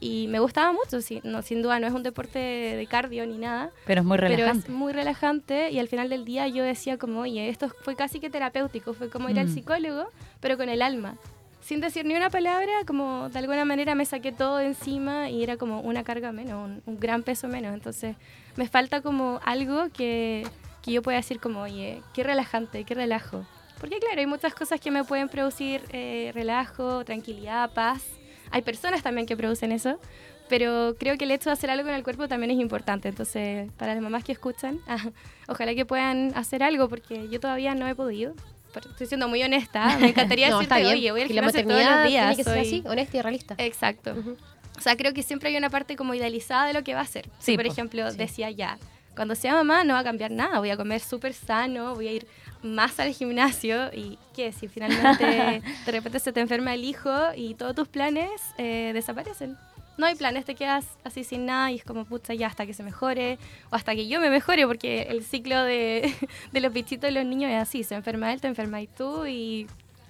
[0.04, 1.00] y me gustaba mucho.
[1.00, 4.18] Sí, no, sin duda no es un deporte de cardio ni nada, Pero es muy
[4.18, 4.68] pero relajante.
[4.68, 8.20] es muy relajante y al final del día yo decía como, oye, esto fue casi
[8.20, 9.54] que terapéutico, fue como ir al Mm.
[9.54, 10.08] psicólogo,
[10.40, 11.14] pero con el alma.
[11.62, 15.42] Sin decir ni una palabra, como de alguna manera me saqué todo de encima y
[15.42, 17.72] era como una carga menos, un, un gran peso menos.
[17.72, 18.16] Entonces
[18.56, 20.46] me falta como algo que,
[20.82, 23.46] que yo pueda decir como, oye, qué relajante, qué relajo.
[23.80, 28.02] Porque claro, hay muchas cosas que me pueden producir eh, relajo, tranquilidad, paz.
[28.54, 29.98] Hay personas también que producen eso,
[30.48, 33.08] pero creo que el hecho de hacer algo en el cuerpo también es importante.
[33.08, 34.78] Entonces, para las mamás que escuchan,
[35.48, 38.34] ojalá que puedan hacer algo, porque yo todavía no he podido.
[38.72, 39.98] Pero Estoy siendo muy honesta.
[39.98, 42.26] Me encantaría No, decirte, oye, voy al Y gimnasio todos los días.
[42.26, 43.54] tiene que ser soy- así, honesta y realista.
[43.58, 44.12] Exacto.
[44.12, 44.36] Ujú.
[44.76, 47.06] O sea, creo que siempre hay una parte como idealizada de lo que va a
[47.06, 47.24] ser.
[47.38, 48.16] Sí, Si, por po, ejemplo, sí.
[48.16, 48.78] decía ya,
[49.14, 52.12] cuando sea mamá no va a cambiar nada, voy a comer súper sano, voy a
[52.12, 52.26] ir
[52.64, 54.50] más al gimnasio y ¿qué?
[54.52, 59.56] Si finalmente de repente se te enferma el hijo y todos tus planes eh, desaparecen.
[59.96, 62.74] No hay planes, te quedas así sin nada y es como, pucha, ya hasta que
[62.74, 63.38] se mejore
[63.70, 66.12] o hasta que yo me mejore, porque el ciclo de,
[66.52, 69.68] de los bichitos de los niños es así, se enferma él, te enfermas tú y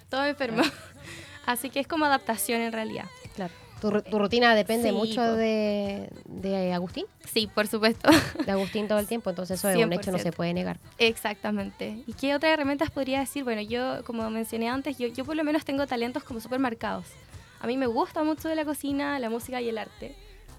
[0.09, 0.63] todo enfermo.
[1.45, 3.05] Así que es como adaptación en realidad.
[3.35, 3.53] Claro.
[3.81, 8.09] Tu, ru- tu rutina depende Sí, mucho de, de Agustín, Sí, por supuesto.
[8.45, 10.33] de Agustín todo el tiempo, entonces eso es un hecho, no se 100%.
[10.35, 10.79] puede negar.
[10.97, 12.03] Exactamente.
[12.07, 13.43] ¿Y qué otras herramientas podría decir?
[13.43, 17.05] Bueno, yo, como mencioné antes, yo, yo por lo menos tengo talentos como súper marcados.
[17.59, 20.15] A mí me gusta mucho de la cocina, la música y el arte.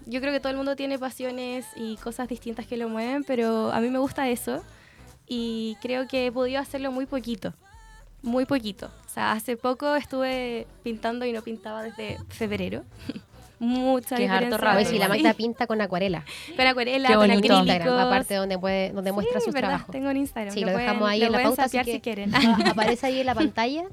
[0.07, 3.73] Yo creo que todo el mundo tiene pasiones y cosas distintas que lo mueven, pero
[3.73, 4.63] a mí me gusta eso
[5.27, 7.55] y creo que he podido hacerlo muy poquito.
[8.27, 8.87] Muy poquito.
[9.07, 12.83] O sea, hace poco estuve pintando y no pintaba desde febrero.
[13.59, 15.09] Mucha Que es harto ver si la.
[15.09, 16.25] Magda pinta con acuarela.
[16.57, 17.31] Con acuarela, Qué con.
[17.31, 17.43] En.
[17.43, 19.93] Instagram, aparte donde, puede, donde muestra Sí, sus verdad, trabajos.
[19.93, 20.53] tengo un Instagram.
[20.53, 22.35] Sí, lo pueden- dejamos ahí lo en la pauta, así que si quieren.
[22.67, 23.85] aparece ahí en la pantalla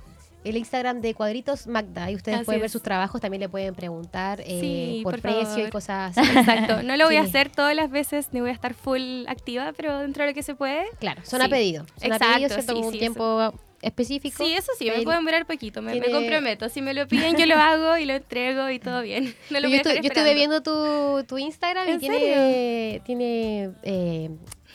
[0.44, 2.12] el Instagram de Cuadritos Magda.
[2.12, 5.22] Y ustedes Así pueden ver sus trabajos, también le pueden preguntar eh, Sí, por, por
[5.22, 6.30] precio y cosas así.
[6.38, 9.72] Exacto, no lo voy a hacer todas las veces, ni voy a estar full activa,
[9.78, 10.84] pero dentro de lo que se puede.
[11.00, 11.46] Claro, son Sí.
[11.46, 11.86] a pedido.
[12.02, 12.78] Son a Exacto, pedido, ¿cierto?
[12.82, 14.44] un sí, tiempo específico.
[14.44, 16.70] Sí, eso sí, me pueden durar poquito, me, me comprometo.
[16.70, 19.36] Si me lo piden, yo lo hago y lo entrego y todo bien.
[19.52, 23.72] No Yo, lo a estu- yo estuve viendo tu, tu Instagram y ¿En tiene, tiene
[23.84, 24.30] eh,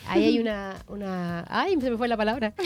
[0.06, 2.52] ahí hay una, una, ay, se me fue la palabra.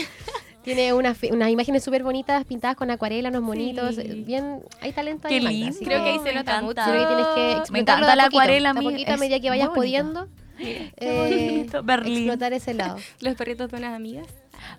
[0.63, 4.23] Tiene unas, unas imágenes súper bonitas pintadas con acuarela, unos monitos, Sí.
[4.25, 5.41] bien, hay talento Qué ahí.
[5.43, 5.79] Magda, lindo.
[5.83, 6.61] Creo que ahí se Me nota encanta.
[6.61, 6.81] mucho.
[6.85, 9.11] Yo creo que tienes que Me explotarlo encanta de a la poquito, acuarela, de poquito
[9.11, 10.27] a medida que vayas pudiendo.
[10.57, 12.17] Qué eh, Berlín.
[12.19, 12.95] explotar ese lado.
[13.19, 14.27] Los perritos de unas amigas.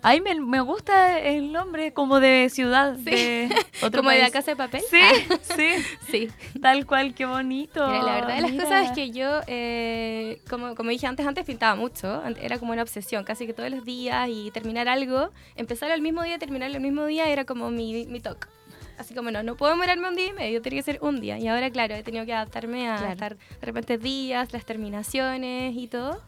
[0.01, 3.49] Ay, me, me gusta el nombre como de ciudad, de
[3.81, 4.81] otro Como de la casa de papel.
[4.89, 5.01] Sí,
[5.55, 5.69] sí,
[6.11, 6.29] Sí.
[6.61, 7.85] tal cual, qué bonito.
[7.87, 8.63] Mira, la verdad de las Mira.
[8.63, 12.81] cosas es que yo, eh, como, como dije antes, antes pintaba mucho, era como una
[12.81, 16.83] obsesión, casi que todos los días y terminar algo, empezar el mismo día, terminarlo el
[16.83, 18.47] mismo día, era como mi, mi toque.
[18.97, 21.37] Así como no, no puedo demorarme un día y medio, tiene que ser un día.
[21.37, 23.11] Y ahora, claro, he tenido que adaptarme a Claro.
[23.11, 26.21] estar de repente días, las terminaciones y todo.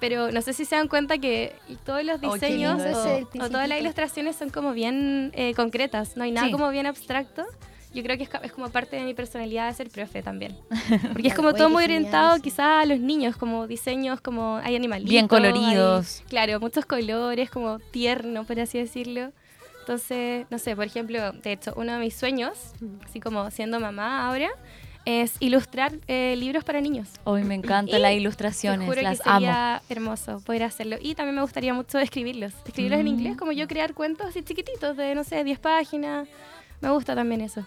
[0.00, 3.50] Pero no sé si se dan cuenta que todos los Oh, diseños lindo o, o
[3.50, 6.52] todas las ilustraciones son como bien eh, concretas, no hay nada Sí.
[6.52, 7.44] como bien abstracto.
[7.92, 10.56] Yo creo que es, es como parte de mi personalidad de ser profe también.
[11.12, 15.10] Porque es como todo muy orientado quizás a los niños, como diseños, como hay animalitos.
[15.10, 16.20] Bien coloridos.
[16.20, 19.32] hay- claro, muchos colores, como tierno, por así decirlo.
[19.80, 22.72] Entonces, no sé, por ejemplo, de hecho, uno de mis sueños,
[23.04, 24.50] así como siendo mamá ahora,
[25.04, 27.08] es ilustrar eh, libros para niños.
[27.24, 29.38] Hoy me encantan Y las Te ilustraciones, juro las que amo.
[29.40, 30.96] sería hermoso poder hacerlo.
[31.00, 32.52] Y también me gustaría mucho escribirlos.
[32.66, 33.08] Escribirlos en Mm.
[33.08, 36.28] inglés, como yo crear cuentos así chiquititos, de, no sé, 10 páginas.
[36.80, 37.60] Me gusta también eso.
[37.60, 37.66] Eso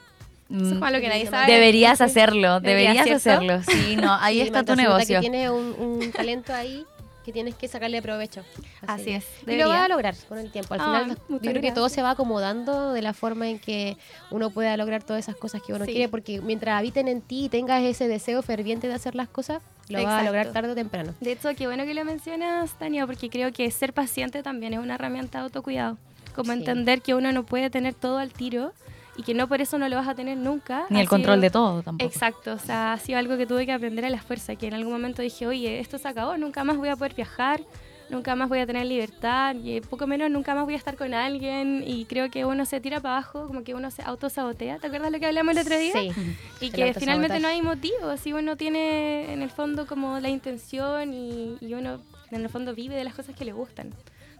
[0.62, 1.52] es Mm, como lo que nadie sabe.
[1.52, 3.17] Deberías hacerlo, Debería, deberías ¿cierto?
[3.17, 3.63] hacerlo.
[3.63, 5.15] Sí, no, ahí Sí, está tu negocio.
[5.15, 6.86] que tiene un, un talento ahí
[7.23, 8.43] que tienes que sacarle provecho.
[8.86, 9.67] Así es, Y lo debería.
[9.67, 10.73] vas a lograr con el tiempo.
[10.73, 13.97] Al Ah, final, yo creo que todo se va acomodando de la forma en que
[14.29, 15.91] uno pueda lograr todas esas cosas que uno Sí.
[15.93, 19.62] quiere, porque mientras habiten en ti y tengas ese deseo ferviente de hacer las cosas,
[19.89, 20.53] lo vas a lograr Exacto.
[20.53, 21.13] tarde o temprano.
[21.19, 24.79] De hecho, qué bueno que lo mencionas, Tania, porque creo que ser paciente también es
[24.79, 25.97] una herramienta de autocuidado.
[26.36, 26.59] Como Sí.
[26.59, 28.73] entender que uno no puede tener todo al tiro
[29.15, 30.86] y que no por eso no lo vas a tener nunca.
[30.89, 32.10] Ni el control sido- de todo tampoco.
[32.10, 34.73] Exacto, o sea, ha sido algo que tuve que aprender a la fuerza, que en
[34.73, 37.62] algún momento dije, oye, esto se acabó, nunca más voy a poder viajar,
[38.10, 41.13] nunca más voy a tener libertad, y poco menos nunca más voy a estar con
[41.13, 44.88] alguien, y creo que uno se tira para abajo, como que uno se autosabotea, ¿te
[44.88, 45.93] acuerdas lo que hablamos el otro día?
[45.93, 46.12] Sí.
[46.60, 51.13] Y que finalmente no hay motivo, si uno tiene en el fondo como la intención
[51.13, 51.99] y, y uno
[52.32, 53.93] en el fondo vive de las cosas que le gustan.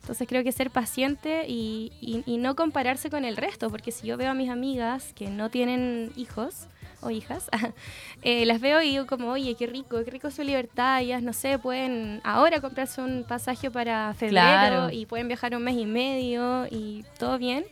[0.04, 4.06] Entonces creo que ser paciente y, y- y no compararse con el resto, porque si
[4.06, 6.68] yo veo a mis amigas que no tienen hijos
[7.02, 7.50] o hijas,
[8.22, 11.32] eh, las veo y digo como, oye, qué rico, qué rico su libertad, ellas, no
[11.32, 14.89] sé, pueden ahora comprarse un pasaje para febrero Claro.
[14.92, 17.63] y pueden viajar un mes y medio y todo bien.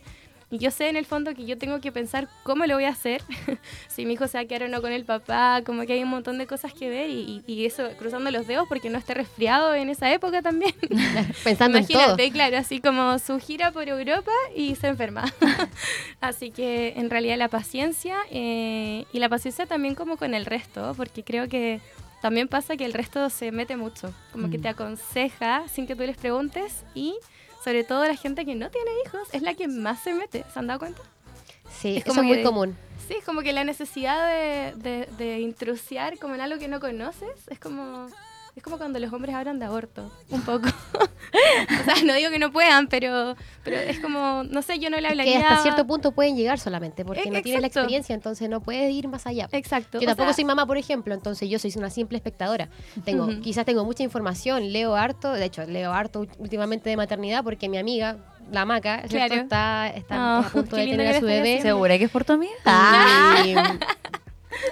[0.52, 2.90] Y yo sé en el fondo que yo tengo que pensar cómo lo voy a
[2.90, 3.22] hacer,
[3.88, 6.02] si mi hijo se va a quedar o no con el papá, como que hay
[6.02, 9.14] un montón de cosas que ver y, y- eso cruzando los dedos porque no esté
[9.14, 10.74] resfriado en esa época también.
[11.44, 11.96] Pensando en todo.
[12.02, 15.24] Imagínate, claro, así como su gira por Europa y se enferma.
[16.20, 20.92] así que en realidad la paciencia eh, y la paciencia también como con el resto,
[20.98, 21.80] porque creo que
[22.20, 24.62] también pasa que el resto se mete mucho, como que Mm.
[24.62, 27.14] te aconseja sin que tú les preguntes y
[27.64, 30.58] sobre todo la gente que no tiene hijos es la que más se mete, ¿se
[30.58, 31.02] han dado cuenta?
[31.80, 32.76] Sí, Es eso como es muy que- común.
[33.08, 36.78] Sí, es como que la necesidad de, de, de intrusiar como en algo que no
[36.80, 38.08] conoces es como
[38.54, 40.66] es como cuando los hombres hablan de aborto, un poco.
[41.80, 43.34] o sea, no digo que no puedan, pero
[43.64, 45.40] pero es como, no sé, yo no le Que hablaría...
[45.40, 49.08] hasta cierto punto pueden llegar solamente porque no tienes la experiencia, entonces no puedes ir
[49.08, 49.48] más allá.
[49.52, 49.98] Exacto.
[49.98, 52.68] Yo o tampoco sea, soy mamá, por ejemplo, entonces yo soy una simple espectadora.
[53.04, 57.68] Tengo, quizás tengo mucha información, leo harto, de hecho, leo harto últimamente de maternidad porque
[57.68, 58.18] mi amiga,
[58.50, 59.02] la Maca.
[59.08, 59.34] Claro.
[59.34, 61.62] está, está Oh, a punto de tener que a su bebé.
[61.62, 62.52] ¿Segura que es por tu amiga?
[63.46, 63.54] Y,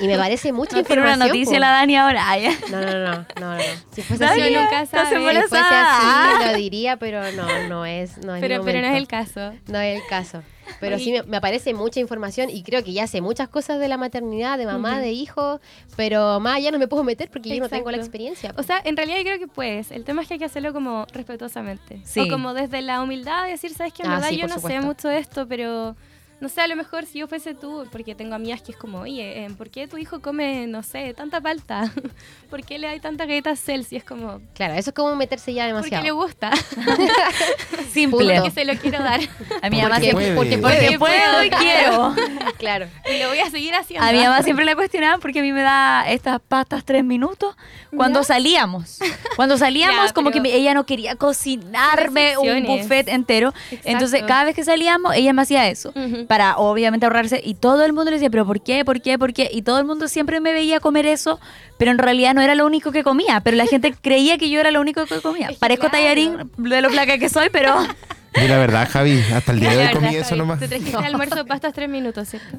[0.01, 1.37] y me parece mucha No tiene una información.
[1.37, 1.61] noticia po.
[1.61, 2.29] la Dani ahora.
[2.31, 3.62] Ay, No, no, no, no, no, no.
[3.93, 5.19] Si fuese así, nunca estás sabe.
[5.19, 8.97] si fuese así, lo diría, pero no, no es, no es pero, pero no es
[8.97, 9.53] el caso.
[9.66, 10.43] No es el caso.
[10.79, 11.05] Pero Oye.
[11.05, 13.97] sí me, me aparece mucha información y creo que ya sé muchas cosas de la
[13.97, 15.61] maternidad, de mamá, de hijo,
[15.97, 18.55] pero más allá no me puedo meter porque yo no tengo la experiencia.
[18.57, 19.90] O sea, en realidad yo creo que puedes.
[19.90, 22.01] El tema es que hay que hacerlo como respetuosamente.
[22.05, 22.21] Sí.
[22.21, 24.59] O como desde la humildad de decir, sabes que en Ah, verdad sí, yo no
[24.61, 25.97] sé mucho de esto, pero
[26.40, 29.00] no sé, a lo mejor si yo fuese tú, porque tengo amigas que es como,
[29.00, 31.92] oye, eh, ¿por qué tu hijo come, no sé, tanta palta?
[32.50, 34.03] ¿Por qué le hay tanta galleta Celsius?
[34.03, 36.05] Es como, claro, eso es como meterse ya porque demasiado.
[36.05, 36.50] le gusta,
[37.92, 38.35] Simple.
[38.37, 39.20] porque se lo quiero dar.
[39.62, 40.35] A mi mamá Porque siempre.
[40.35, 42.14] Porque Porque puedo y quiero.
[42.59, 42.87] claro.
[43.12, 44.07] y lo voy a seguir haciendo.
[44.07, 47.55] A mi mamá siempre le cuestionaban porque a mí me da estas pastas tres minutos
[47.94, 48.24] cuando ¿Ya?
[48.24, 48.98] salíamos.
[49.37, 53.53] Cuando salíamos, Ya, como que ella no quería cocinarme un buffet entero.
[53.85, 55.92] Entonces, cada vez que salíamos, ella me hacía eso.
[56.31, 57.40] Para obviamente ahorrarse.
[57.45, 58.85] Y todo el mundo le decía, ¿pero por qué?
[58.85, 59.19] ¿Por qué?
[59.19, 59.51] ¿Por qué?
[59.53, 61.40] Y todo el mundo siempre me veía comer eso,
[61.77, 63.40] pero en realidad no era lo único que comía.
[63.40, 65.51] Pero la gente creía que yo era lo único que comía.
[65.59, 66.05] Parezco claro.
[66.05, 67.75] tallarín de lo flaca que soy, pero.
[68.33, 70.61] Y la verdad, Javi, hasta el día de hoy La comí eso nomás.
[70.61, 72.59] Te trajiste el almuerzo pastas tres minutos, ¿cierto?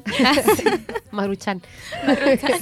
[1.12, 1.62] Maruchan.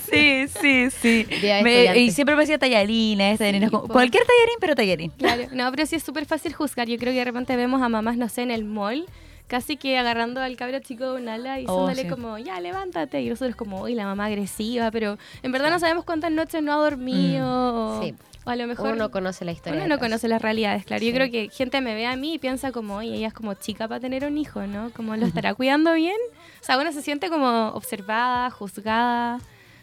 [0.08, 1.24] sí, sí, sí.
[1.42, 5.10] Día de Me- y siempre me decía tallarines, tallarines, Sí, como- cualquier tallarín, pero tallarín.
[5.18, 6.86] Claro, no, pero sí es súper fácil juzgar.
[6.86, 9.04] Yo creo que de repente vemos a mamás, no sé, en el mall,
[9.50, 12.08] casi que agarrando al cabro chico de un ala y Oh, diciéndole sí.
[12.08, 13.20] como, ya, levántate.
[13.20, 16.72] Y nosotros como, uy, la mamá agresiva, pero en verdad no sabemos cuántas noches no
[16.72, 17.98] ha dormido.
[17.98, 18.14] o, Sí.
[18.44, 19.80] o a lo mejor Uno no conoce la historia.
[19.80, 21.04] uno no conoce las realidades, claro.
[21.04, 23.54] Yo creo que gente me ve a mí y piensa como, oye, ella es como
[23.54, 24.90] chica para tener un hijo, ¿no?
[24.92, 26.16] Como lo estará cuidando bien.
[26.60, 29.40] O sea, uno se siente como observada, juzgada.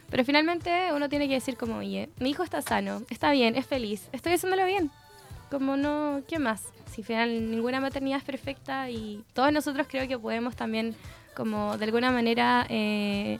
[0.10, 3.65] Pero finalmente uno tiene que decir como, oye, mi hijo está sano, está bien, es
[3.65, 4.89] feliz, estoy haciéndolo bien.
[5.51, 6.63] Como no, ¿qué más?
[6.98, 10.96] Si al final ninguna maternidad es perfecta y todos nosotros creo que podemos también
[11.36, 13.38] como de alguna manera eh,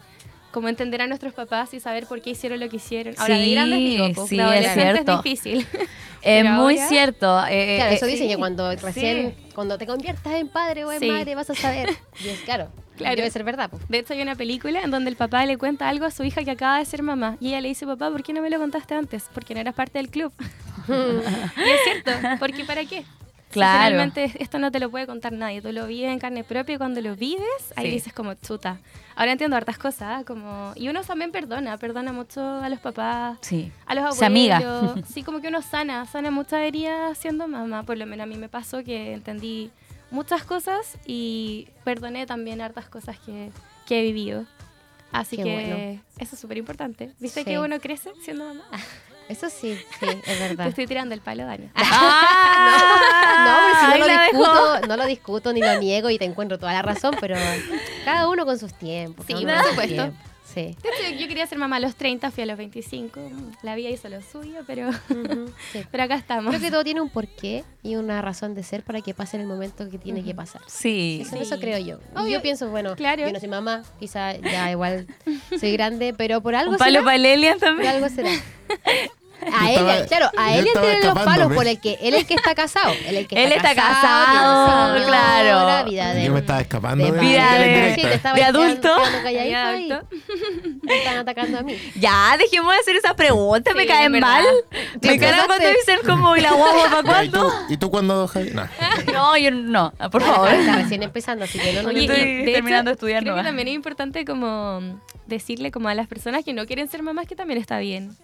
[0.52, 3.16] como entender a nuestros papás y saber por qué hicieron lo que hicieron.
[3.18, 5.12] Ahora, de Sí, grandes digo, pues, sí, de es cierto.
[5.18, 5.68] es difícil.
[6.22, 7.40] Es muy ahora- cierto.
[7.50, 9.52] eh, Claro, eh, eso eh, dicen que cuando recién, Sí.
[9.56, 11.08] cuando te conviertas en padre o en Sí.
[11.10, 11.90] madre vas a saber.
[12.24, 13.16] Y es claro, Claro.
[13.16, 13.72] debe ser verdad.
[13.72, 13.80] po.
[13.90, 16.44] De hecho, hay una película en donde el papá le cuenta algo a su hija
[16.44, 17.38] que acaba de ser mamá.
[17.40, 19.26] Y ella le dice, papá, ¿por qué no me lo contaste antes?
[19.34, 20.32] Porque no eras parte del club.
[20.88, 23.04] y es cierto, porque ¿para qué?
[23.52, 23.86] Claro.
[23.96, 25.62] finalmente esto no te lo puede contar nadie.
[25.62, 27.92] Tú lo vives en carne propia y cuando lo vives, ahí Sí.
[27.92, 28.80] dices como chuta.
[29.16, 30.24] Ahora entiendo hartas cosas, ¿ah?
[30.26, 30.74] como...
[30.76, 33.72] Y uno también perdona, perdona mucho a los papás, Sí.
[33.86, 34.18] a los abuelos.
[34.20, 34.60] Se amiga.
[35.12, 37.84] Sí, como que uno sana, sana muchas heridas siendo mamá.
[37.84, 39.72] Por lo menos a mí me pasó que entendí
[40.12, 43.52] muchas cosas y perdoné también hartas cosas que,
[43.88, 44.46] que he vivido.
[45.12, 46.02] Así Qué que bueno.
[46.20, 47.14] eso es súper importante.
[47.20, 47.46] ¿Viste Sí.
[47.46, 48.66] que uno crece siendo mamá?
[49.30, 50.68] Eso sí, sí, es Te verdad.
[50.68, 51.70] estoy tirando el palo, Dani.
[51.78, 54.24] No, pero si Ahí no lo dejó.
[54.32, 57.36] discuto, no lo discuto ni lo niego y te encuentro toda la razón, pero
[58.06, 59.26] cada uno con sus tiempos.
[59.26, 60.12] Sí, por supuesto.
[60.44, 60.76] Sí.
[61.20, 63.20] Yo quería ser mamá a los 30, fui a los 25.
[63.62, 64.90] La vida hizo lo suyo, pero,
[65.72, 65.84] sí.
[65.92, 66.50] pero acá estamos.
[66.50, 69.42] Creo que todo tiene un porqué y una razón de ser para que pase en
[69.42, 70.62] el momento que tiene que pasar.
[70.66, 71.20] Sí.
[71.22, 72.00] Eso, eso creo yo.
[72.16, 72.30] Obvio.
[72.30, 73.24] yo pienso, bueno, Claro.
[73.28, 75.06] yo no soy mamá, quizá ya igual
[75.60, 77.04] soy grande, pero por algo Un palo será.
[77.04, 77.90] para Elian Por también.
[77.90, 78.30] algo será.
[79.54, 82.22] A Yo estaba- él, claro, a él tiene los palos por el que él es
[82.22, 82.92] el que está casado.
[82.92, 85.86] Él, es el que Él está casado, señora, claro.
[85.90, 87.96] Vida de, Yo me estaba escapando de, Vida de de-.
[87.96, 88.02] Sí,
[88.36, 88.94] de adulto.
[89.26, 89.90] ahí.
[90.82, 91.78] Me están atacando a mí.
[91.96, 94.28] Ya, dejemos de hacer esa pregunta, me caen verdad.
[94.28, 94.46] mal.
[95.02, 97.54] Tú Me cargan cuando dicen como, ¿y la guagua para Ya, ¿y, tú, cuándo?
[97.70, 98.52] ¿Y tú cuándo, Javi?
[98.52, 98.68] No.
[99.14, 100.50] No, yo no, por favor.
[100.50, 103.24] Está recién empezando, así que no, no, Oye, no, estoy y de terminando de estudiar
[103.24, 107.04] Creo que también es importante como decirle como a las personas que no quieren ser
[107.04, 108.16] mamás que también está bien.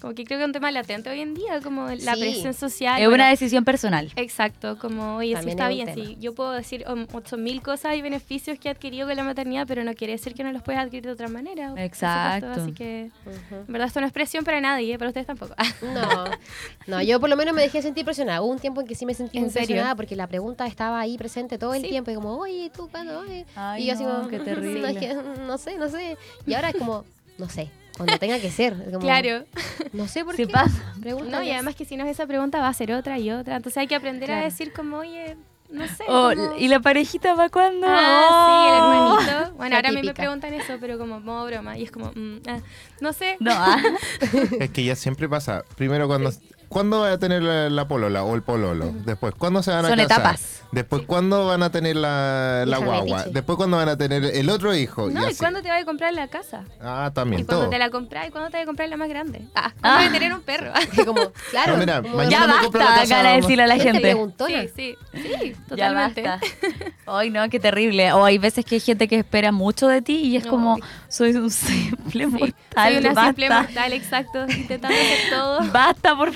[0.00, 2.20] Como que creo que es un tema latente hoy en día, como la Sí.
[2.20, 3.00] presión social.
[3.00, 4.12] Es bueno, una decisión personal.
[4.16, 6.16] Exacto, como, oye, sí También está es un bien, sí.
[6.20, 9.66] Yo puedo decir um, ocho mil cosas y beneficios que he adquirido con la maternidad,
[9.66, 11.68] pero no quiere decir que no los puedas adquirir de otra manera.
[11.70, 12.52] supuesto, Exacto.
[12.52, 13.10] Así que,
[13.50, 14.98] en verdad, esto no es presión para nadie, ¿eh?
[14.98, 15.54] para ustedes tampoco.
[15.82, 16.24] No,
[16.86, 18.42] no, yo por lo menos me dejé sentir presionada.
[18.42, 19.66] Hubo un tiempo en que sí me sentí ¿En muy serio?
[19.66, 21.88] presionada porque la pregunta estaba ahí presente todo el Sí.
[21.88, 23.20] tiempo y como, oye, ¿tú cuándo?
[23.20, 23.46] Oye?
[23.56, 24.80] Ay, y yo así no, como, qué "Mm, terrible.
[24.80, 25.14] No, es que,
[25.46, 26.16] no sé, no sé.
[26.46, 27.04] Y ahora es como,
[27.38, 27.68] no sé,
[27.98, 28.72] cuando tenga que ser.
[28.86, 29.44] como, claro.
[29.92, 30.52] No sé por Sí qué.
[30.52, 30.94] pasa.
[31.28, 33.56] No, y además que si no es esa pregunta, va a ser otra y otra.
[33.56, 35.36] Entonces hay que aprender a decir como, oye,
[35.70, 36.04] no sé.
[36.08, 37.86] Oh, como- ¿Y la parejita para cuándo?
[37.90, 39.20] Ah, sí, el Oh.
[39.20, 39.56] hermanito.
[39.56, 41.76] Bueno, La ahora a mí me preguntan eso, pero como modo broma.
[41.76, 42.60] Y es como, mm, ah,
[43.00, 43.36] no sé.
[43.40, 43.76] No, ah.
[44.60, 45.64] Es que ya siempre pasa.
[45.76, 46.30] Primero, cuando,
[46.68, 48.92] ¿cuándo va a tener la, la polola o el pololo?
[49.04, 50.12] Después, ¿cuándo se van a Son casar?
[50.20, 50.54] etapas.
[50.70, 53.24] Después, ¿cuándo van a tener la, la Hija guagua?
[53.24, 55.08] Después, ¿cuándo van a tener el otro hijo?
[55.10, 55.38] No, ¿y así.
[55.38, 56.64] cuándo te vas a comprar la casa?
[56.80, 57.70] Ah, ¿Y también cuándo todo.
[57.70, 58.28] te la compras?
[58.28, 59.42] ¿Y cuándo te vas a comprar la más grande?
[59.54, 59.72] Ah, Ah.
[59.80, 60.72] ¿cuándo vas a tener un perro?
[60.94, 61.72] Que como, claro.
[61.72, 63.40] No, mira, como mañana Ya me compro la basta, casa, gana mamá.
[63.40, 64.00] decirle a la gente gente.
[64.02, 64.62] preguntona.
[64.62, 66.22] Sí, sí, sí, Ya totalmente.
[66.22, 66.46] basta.
[67.06, 68.12] Ay, no, qué terrible.
[68.12, 70.50] O hay veces que hay gente que espera mucho de ti y es No.
[70.50, 70.76] como,
[71.08, 72.54] soy un simple Sí, mortal.
[72.74, 73.24] Soy una basta.
[73.28, 75.72] simple mortal, exacto, intentando hacer todo.
[75.72, 76.32] Basta, por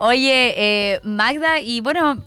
[0.00, 2.22] Oye, eh, Magda, y bueno,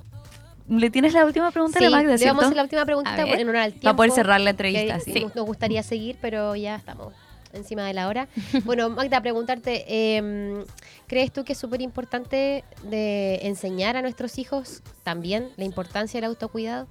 [0.67, 2.55] ¿le tienes la última pregunta Sí, a la Magda, le vamos a hacer cierto?
[2.55, 3.39] la última preguntita A ver.
[3.39, 3.83] en honor al tiempo.
[3.85, 5.19] Para poder cerrar la que entrevista, sí.
[5.19, 7.13] nos, nos gustaría seguir, pero ya estamos
[7.53, 8.27] encima de la hora.
[8.65, 10.63] bueno, Magda, preguntarte, eh,
[11.07, 16.29] ¿crees tú que es súper importante de enseñar a nuestros hijos también la importancia del
[16.29, 16.87] autocuidado?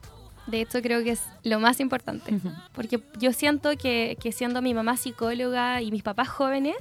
[0.46, 2.32] De hecho, creo que es lo más importante.
[2.72, 6.76] Porque yo siento que, que siendo mi mamá psicóloga y mis papás jóvenes,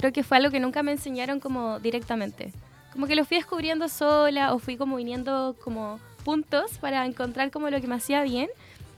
[0.00, 2.52] creo que fue algo que nunca me enseñaron como directamente.
[2.94, 7.68] Como que lo fui descubriendo sola o fui como viniendo como puntos para encontrar como
[7.68, 8.48] lo que me hacía bien.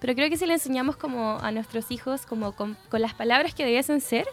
[0.00, 3.52] Pero creo que si le enseñamos como a nuestros hijos como con, con las palabras
[3.52, 4.26] que debiesen ser,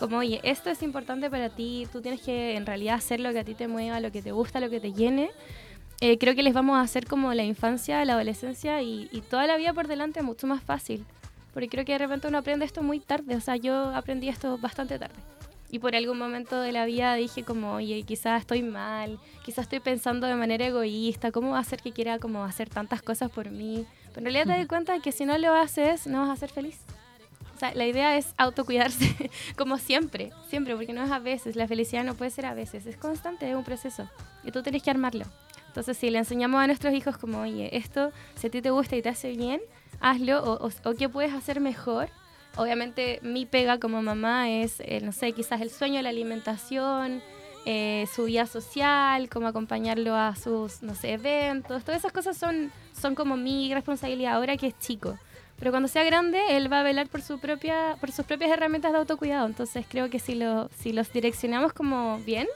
[0.00, 3.38] como oye, esto es importante para ti, tú tienes que en realidad hacer lo que
[3.38, 5.30] a ti te mueva, lo que te gusta, lo que te llene.
[6.00, 9.46] eh, creo que les vamos a hacer como la infancia, la adolescencia y, y toda
[9.46, 11.04] la vida por delante mucho más fácil.
[11.54, 13.36] Porque creo que de repente uno aprende esto muy tarde.
[13.36, 15.14] O sea, yo aprendí esto bastante tarde.
[15.70, 19.80] Y por algún momento de la vida dije como, oye, quizás estoy mal, quizás estoy
[19.80, 23.50] pensando de manera egoísta, ¿cómo va a ser que quiera como hacer tantas cosas por
[23.50, 23.84] mí?
[24.08, 26.36] Pero en realidad te das cuenta de que si no lo haces, no vas a
[26.36, 26.78] ser feliz.
[27.54, 31.66] O sea, la idea es autocuidarse, como siempre, siempre, porque no es a veces, la
[31.66, 34.08] felicidad no puede ser a veces, es constante, es un proceso.
[34.44, 35.24] Y tú tienes que armarlo.
[35.68, 38.96] Entonces, si le enseñamos a nuestros hijos como, oye, esto, si a ti te gusta
[38.96, 39.60] y te hace bien,
[40.00, 42.08] hazlo, o, o, o qué puedes hacer mejor.
[42.56, 47.22] Obviamente, mi pega como mamá es, eh, no sé, quizás el sueño, la alimentación,
[47.66, 51.84] eh, su vida social, cómo acompañarlo a sus, no sé, eventos.
[51.84, 55.18] Todas esas cosas son, son como mi responsabilidad ahora que es chico.
[55.58, 58.92] Pero cuando sea grande, él va a velar por, su propia, por sus propias herramientas
[58.92, 59.46] de autocuidado.
[59.46, 62.46] Entonces creo que si, lo, si los direccionamos como bien,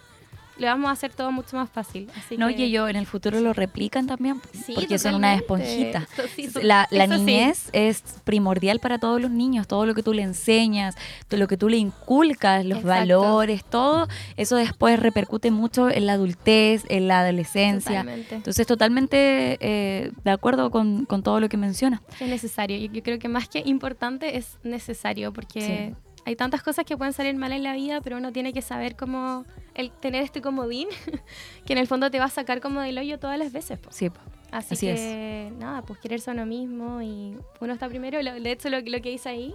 [0.60, 2.08] le vamos a hacer todo mucho más fácil.
[2.16, 5.34] Así No, que- oye, yo en el futuro lo replican también, Sí, porque son una
[5.34, 6.06] esponjita.
[6.12, 7.20] Eso sí, so- La, la eso sí.
[7.20, 10.94] niñez es primordial para todos los niños, todo lo que tú le enseñas,
[11.28, 12.86] todo lo que tú le inculcas, los Exacto.
[13.00, 14.06] valores, todo,
[14.36, 18.00] eso después repercute mucho en la adultez, en la adolescencia.
[18.02, 18.34] Totalmente.
[18.34, 22.00] Entonces, totalmente eh, de acuerdo con, con todo lo que mencionas.
[22.20, 22.76] Es necesario.
[22.76, 25.94] Yo, yo creo que más que importante es necesario porque.
[26.30, 28.94] Hay tantas cosas que pueden salir mal en la vida, pero uno tiene que saber
[28.96, 30.88] cómo el tener este comodín
[31.66, 33.78] que en el fondo te va a sacar como del hoyo todas las veces.
[33.80, 33.90] po.
[33.92, 34.20] Sí, po.
[34.52, 34.98] Así, Así es.
[35.00, 38.22] que nada, pues quererse a uno mismo y uno está primero.
[38.22, 39.54] Lo- de hecho, lo, lo que dice ahí,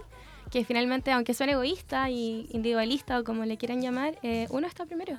[0.50, 4.84] que finalmente, aunque suene egoísta y individualista o como le quieran llamar, eh, uno está
[4.86, 5.16] primero.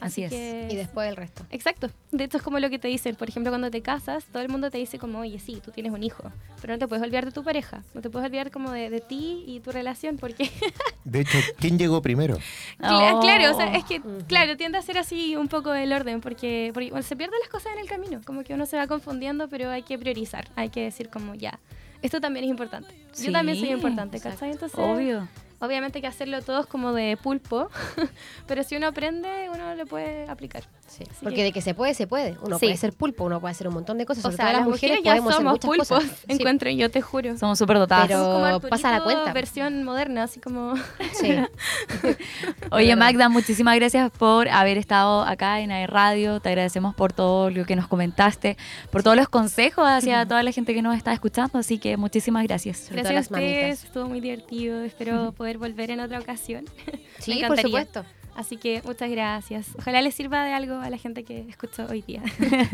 [0.00, 0.30] Así es.
[0.30, 1.44] que- Y después el resto.
[1.50, 1.90] Exacto.
[2.12, 3.16] De hecho, es como lo que te dicen.
[3.16, 5.92] Por ejemplo, cuando te casas, todo el mundo te dice como, oye, sí, tú tienes
[5.92, 6.22] un hijo.
[6.60, 7.82] Pero no te puedes olvidar de tu pareja.
[7.94, 10.16] No te puedes olvidar como de, de ti y tu relación.
[10.16, 10.50] Porque,
[11.04, 12.38] De hecho, ¿quién llegó primero?
[12.78, 13.20] Cla- Oh.
[13.20, 16.20] claro, o sea, es que, claro, tiende a ser así un poco el orden.
[16.20, 18.20] Porque, porque bueno, se pierden las cosas en el camino.
[18.24, 20.48] Como que uno se va confundiendo, pero hay que priorizar.
[20.56, 21.58] Hay que decir como, ya,
[22.02, 22.94] esto también es importante.
[23.20, 24.52] Yo también soy Sí, importante, ¿cachai?
[24.52, 25.26] Entonces, Obvio.
[25.60, 27.68] Obviamente hay que hacerlo todos como de pulpo,
[28.46, 30.62] pero si uno aprende, uno lo puede aplicar.
[30.86, 32.36] Sí, porque que- de que se puede, se puede.
[32.42, 32.66] Uno Sí.
[32.66, 34.24] puede ser pulpo, uno puede hacer un montón de cosas.
[34.24, 36.10] O Sobre sea, todo las las mujeres, ya podemos hacer somos muchas pulpos, cosas.
[36.20, 37.36] Sí, encuentro yo, te juro.
[37.36, 38.06] Somos súper dotadas.
[38.06, 39.32] Pero pasa la cuenta.
[39.32, 40.74] versión moderna, así como...
[41.12, 41.34] sí.
[42.70, 42.96] Oye.
[42.96, 46.40] Magda, muchísimas gracias por haber estado acá en AE Radio.
[46.40, 48.56] Te agradecemos por todo lo que nos comentaste,
[48.90, 51.58] por todos los consejos hacia toda la gente que nos está escuchando.
[51.58, 52.78] Así que muchísimas gracias.
[52.78, 54.82] Sobre Gracias a ustedes, estuvo muy divertido.
[54.82, 56.66] Espero poder volver en otra ocasión.
[57.18, 58.04] Sí, por supuesto.
[58.34, 59.66] Así que muchas gracias.
[59.76, 62.22] Ojalá les sirva de algo a la gente que escuchó hoy día.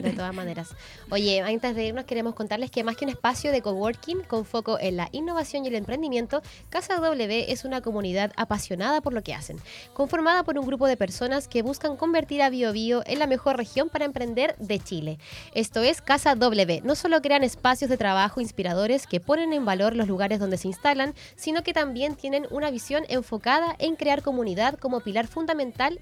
[0.03, 0.75] De todas maneras.
[1.11, 4.79] Oye, antes de irnos queremos contarles que más que un espacio de coworking con foco
[4.79, 9.33] en la innovación y el emprendimiento, Casa W es una comunidad apasionada por lo que
[9.33, 9.57] hacen,
[9.95, 13.57] conformada por un grupo de personas que buscan convertir a Bio Bio en la mejor
[13.57, 15.19] región para emprender de Chile.
[15.55, 16.83] Esto es Casa W.
[16.85, 20.69] No solo crean espacios de trabajo inspiradores que ponen en valor los lugares donde se
[20.69, 25.54] instalan, sino que también tienen una visión enfocada en crear comunidad como pilar fundamental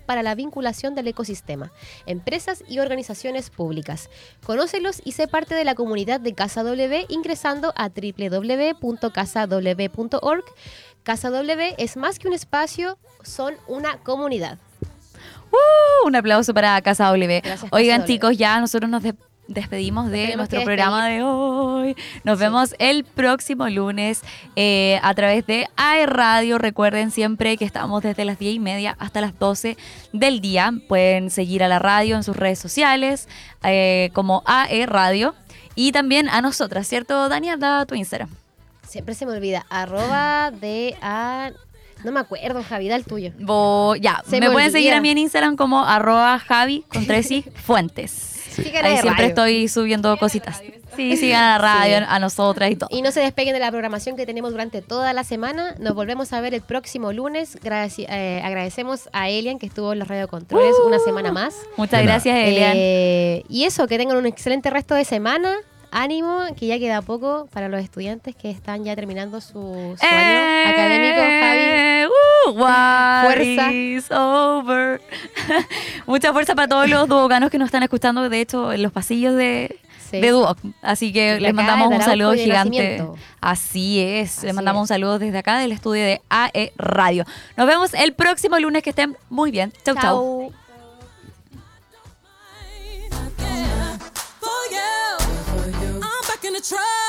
[0.06, 1.72] para la vinculación del ecosistema,
[2.06, 4.08] empresas y organizaciones públicas.
[4.44, 7.88] Conócelos y sé parte de la comunidad de Casa W ingresando a
[9.12, 10.44] www.casaw.org.
[11.02, 14.58] Casa W es más que un espacio, son una comunidad.
[15.50, 17.40] Uh, un aplauso para Casa W.
[17.42, 18.06] Gracias, Casa Oigan, W.
[18.14, 19.14] chicos, ya nosotros nos de-
[19.48, 21.96] despedimos de tenemos nuestro que programa de hoy.
[22.24, 24.22] Nos vemos el próximo lunes
[24.56, 26.58] eh, a través de AE Radio.
[26.58, 29.76] Recuerden siempre que estamos desde las 10 y media hasta las 12
[30.12, 30.72] del día.
[30.88, 33.28] Pueden seguir a la radio en sus redes sociales
[33.62, 35.34] eh, como AE Radio.
[35.74, 37.58] Y también a nosotras, ¿cierto, Daniel?
[37.58, 38.28] Da tu Instagram.
[38.86, 39.64] Siempre se me olvida.
[39.70, 41.50] Arroba de a...
[42.04, 43.32] No me acuerdo, Javi, da el tuyo.
[43.38, 47.06] Bo- ya, Se me, me pueden seguir a mí en Instagram como arroba Javi con
[47.06, 48.31] tres i Fuentes.
[48.54, 49.28] Sigan Ahí siempre radio.
[49.28, 50.62] estoy subiendo cositas.
[50.96, 52.04] Sí, sigan a la radio, Sí.
[52.06, 52.88] a nosotras y todo.
[52.92, 55.74] Y no se despeguen de la programación que tenemos durante toda la semana.
[55.78, 57.58] Nos volvemos a ver el próximo lunes.
[57.62, 61.54] Graci- eh, agradecemos a Elian que estuvo en los radiocontroles una semana más.
[61.78, 62.72] Muchas gracias, Elian.
[62.74, 65.54] Eh, y eso, que tengan un excelente resto de semana.
[65.94, 70.70] Ánimo, que ya queda poco para los estudiantes que están ya terminando su, su año
[70.70, 72.01] académico, Javi.
[72.50, 73.72] What Fuerza.
[73.72, 75.00] is over.
[76.06, 79.34] Mucha fuerza para todos los duocanos que nos están escuchando, de hecho, en los pasillos
[79.36, 79.78] de,
[80.10, 80.20] Sí.
[80.20, 80.58] de Duoc.
[80.82, 83.04] Así que les mandamos un saludo gigante.
[83.40, 84.82] Así es, Así les mandamos es.
[84.82, 87.24] un saludo desde acá del estudio de AE Radio.
[87.56, 89.72] Nos vemos el próximo lunes, que estén muy bien.
[89.84, 90.52] Chau, chau.
[96.62, 97.01] Chau.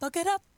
[0.00, 0.53] Fuck it up.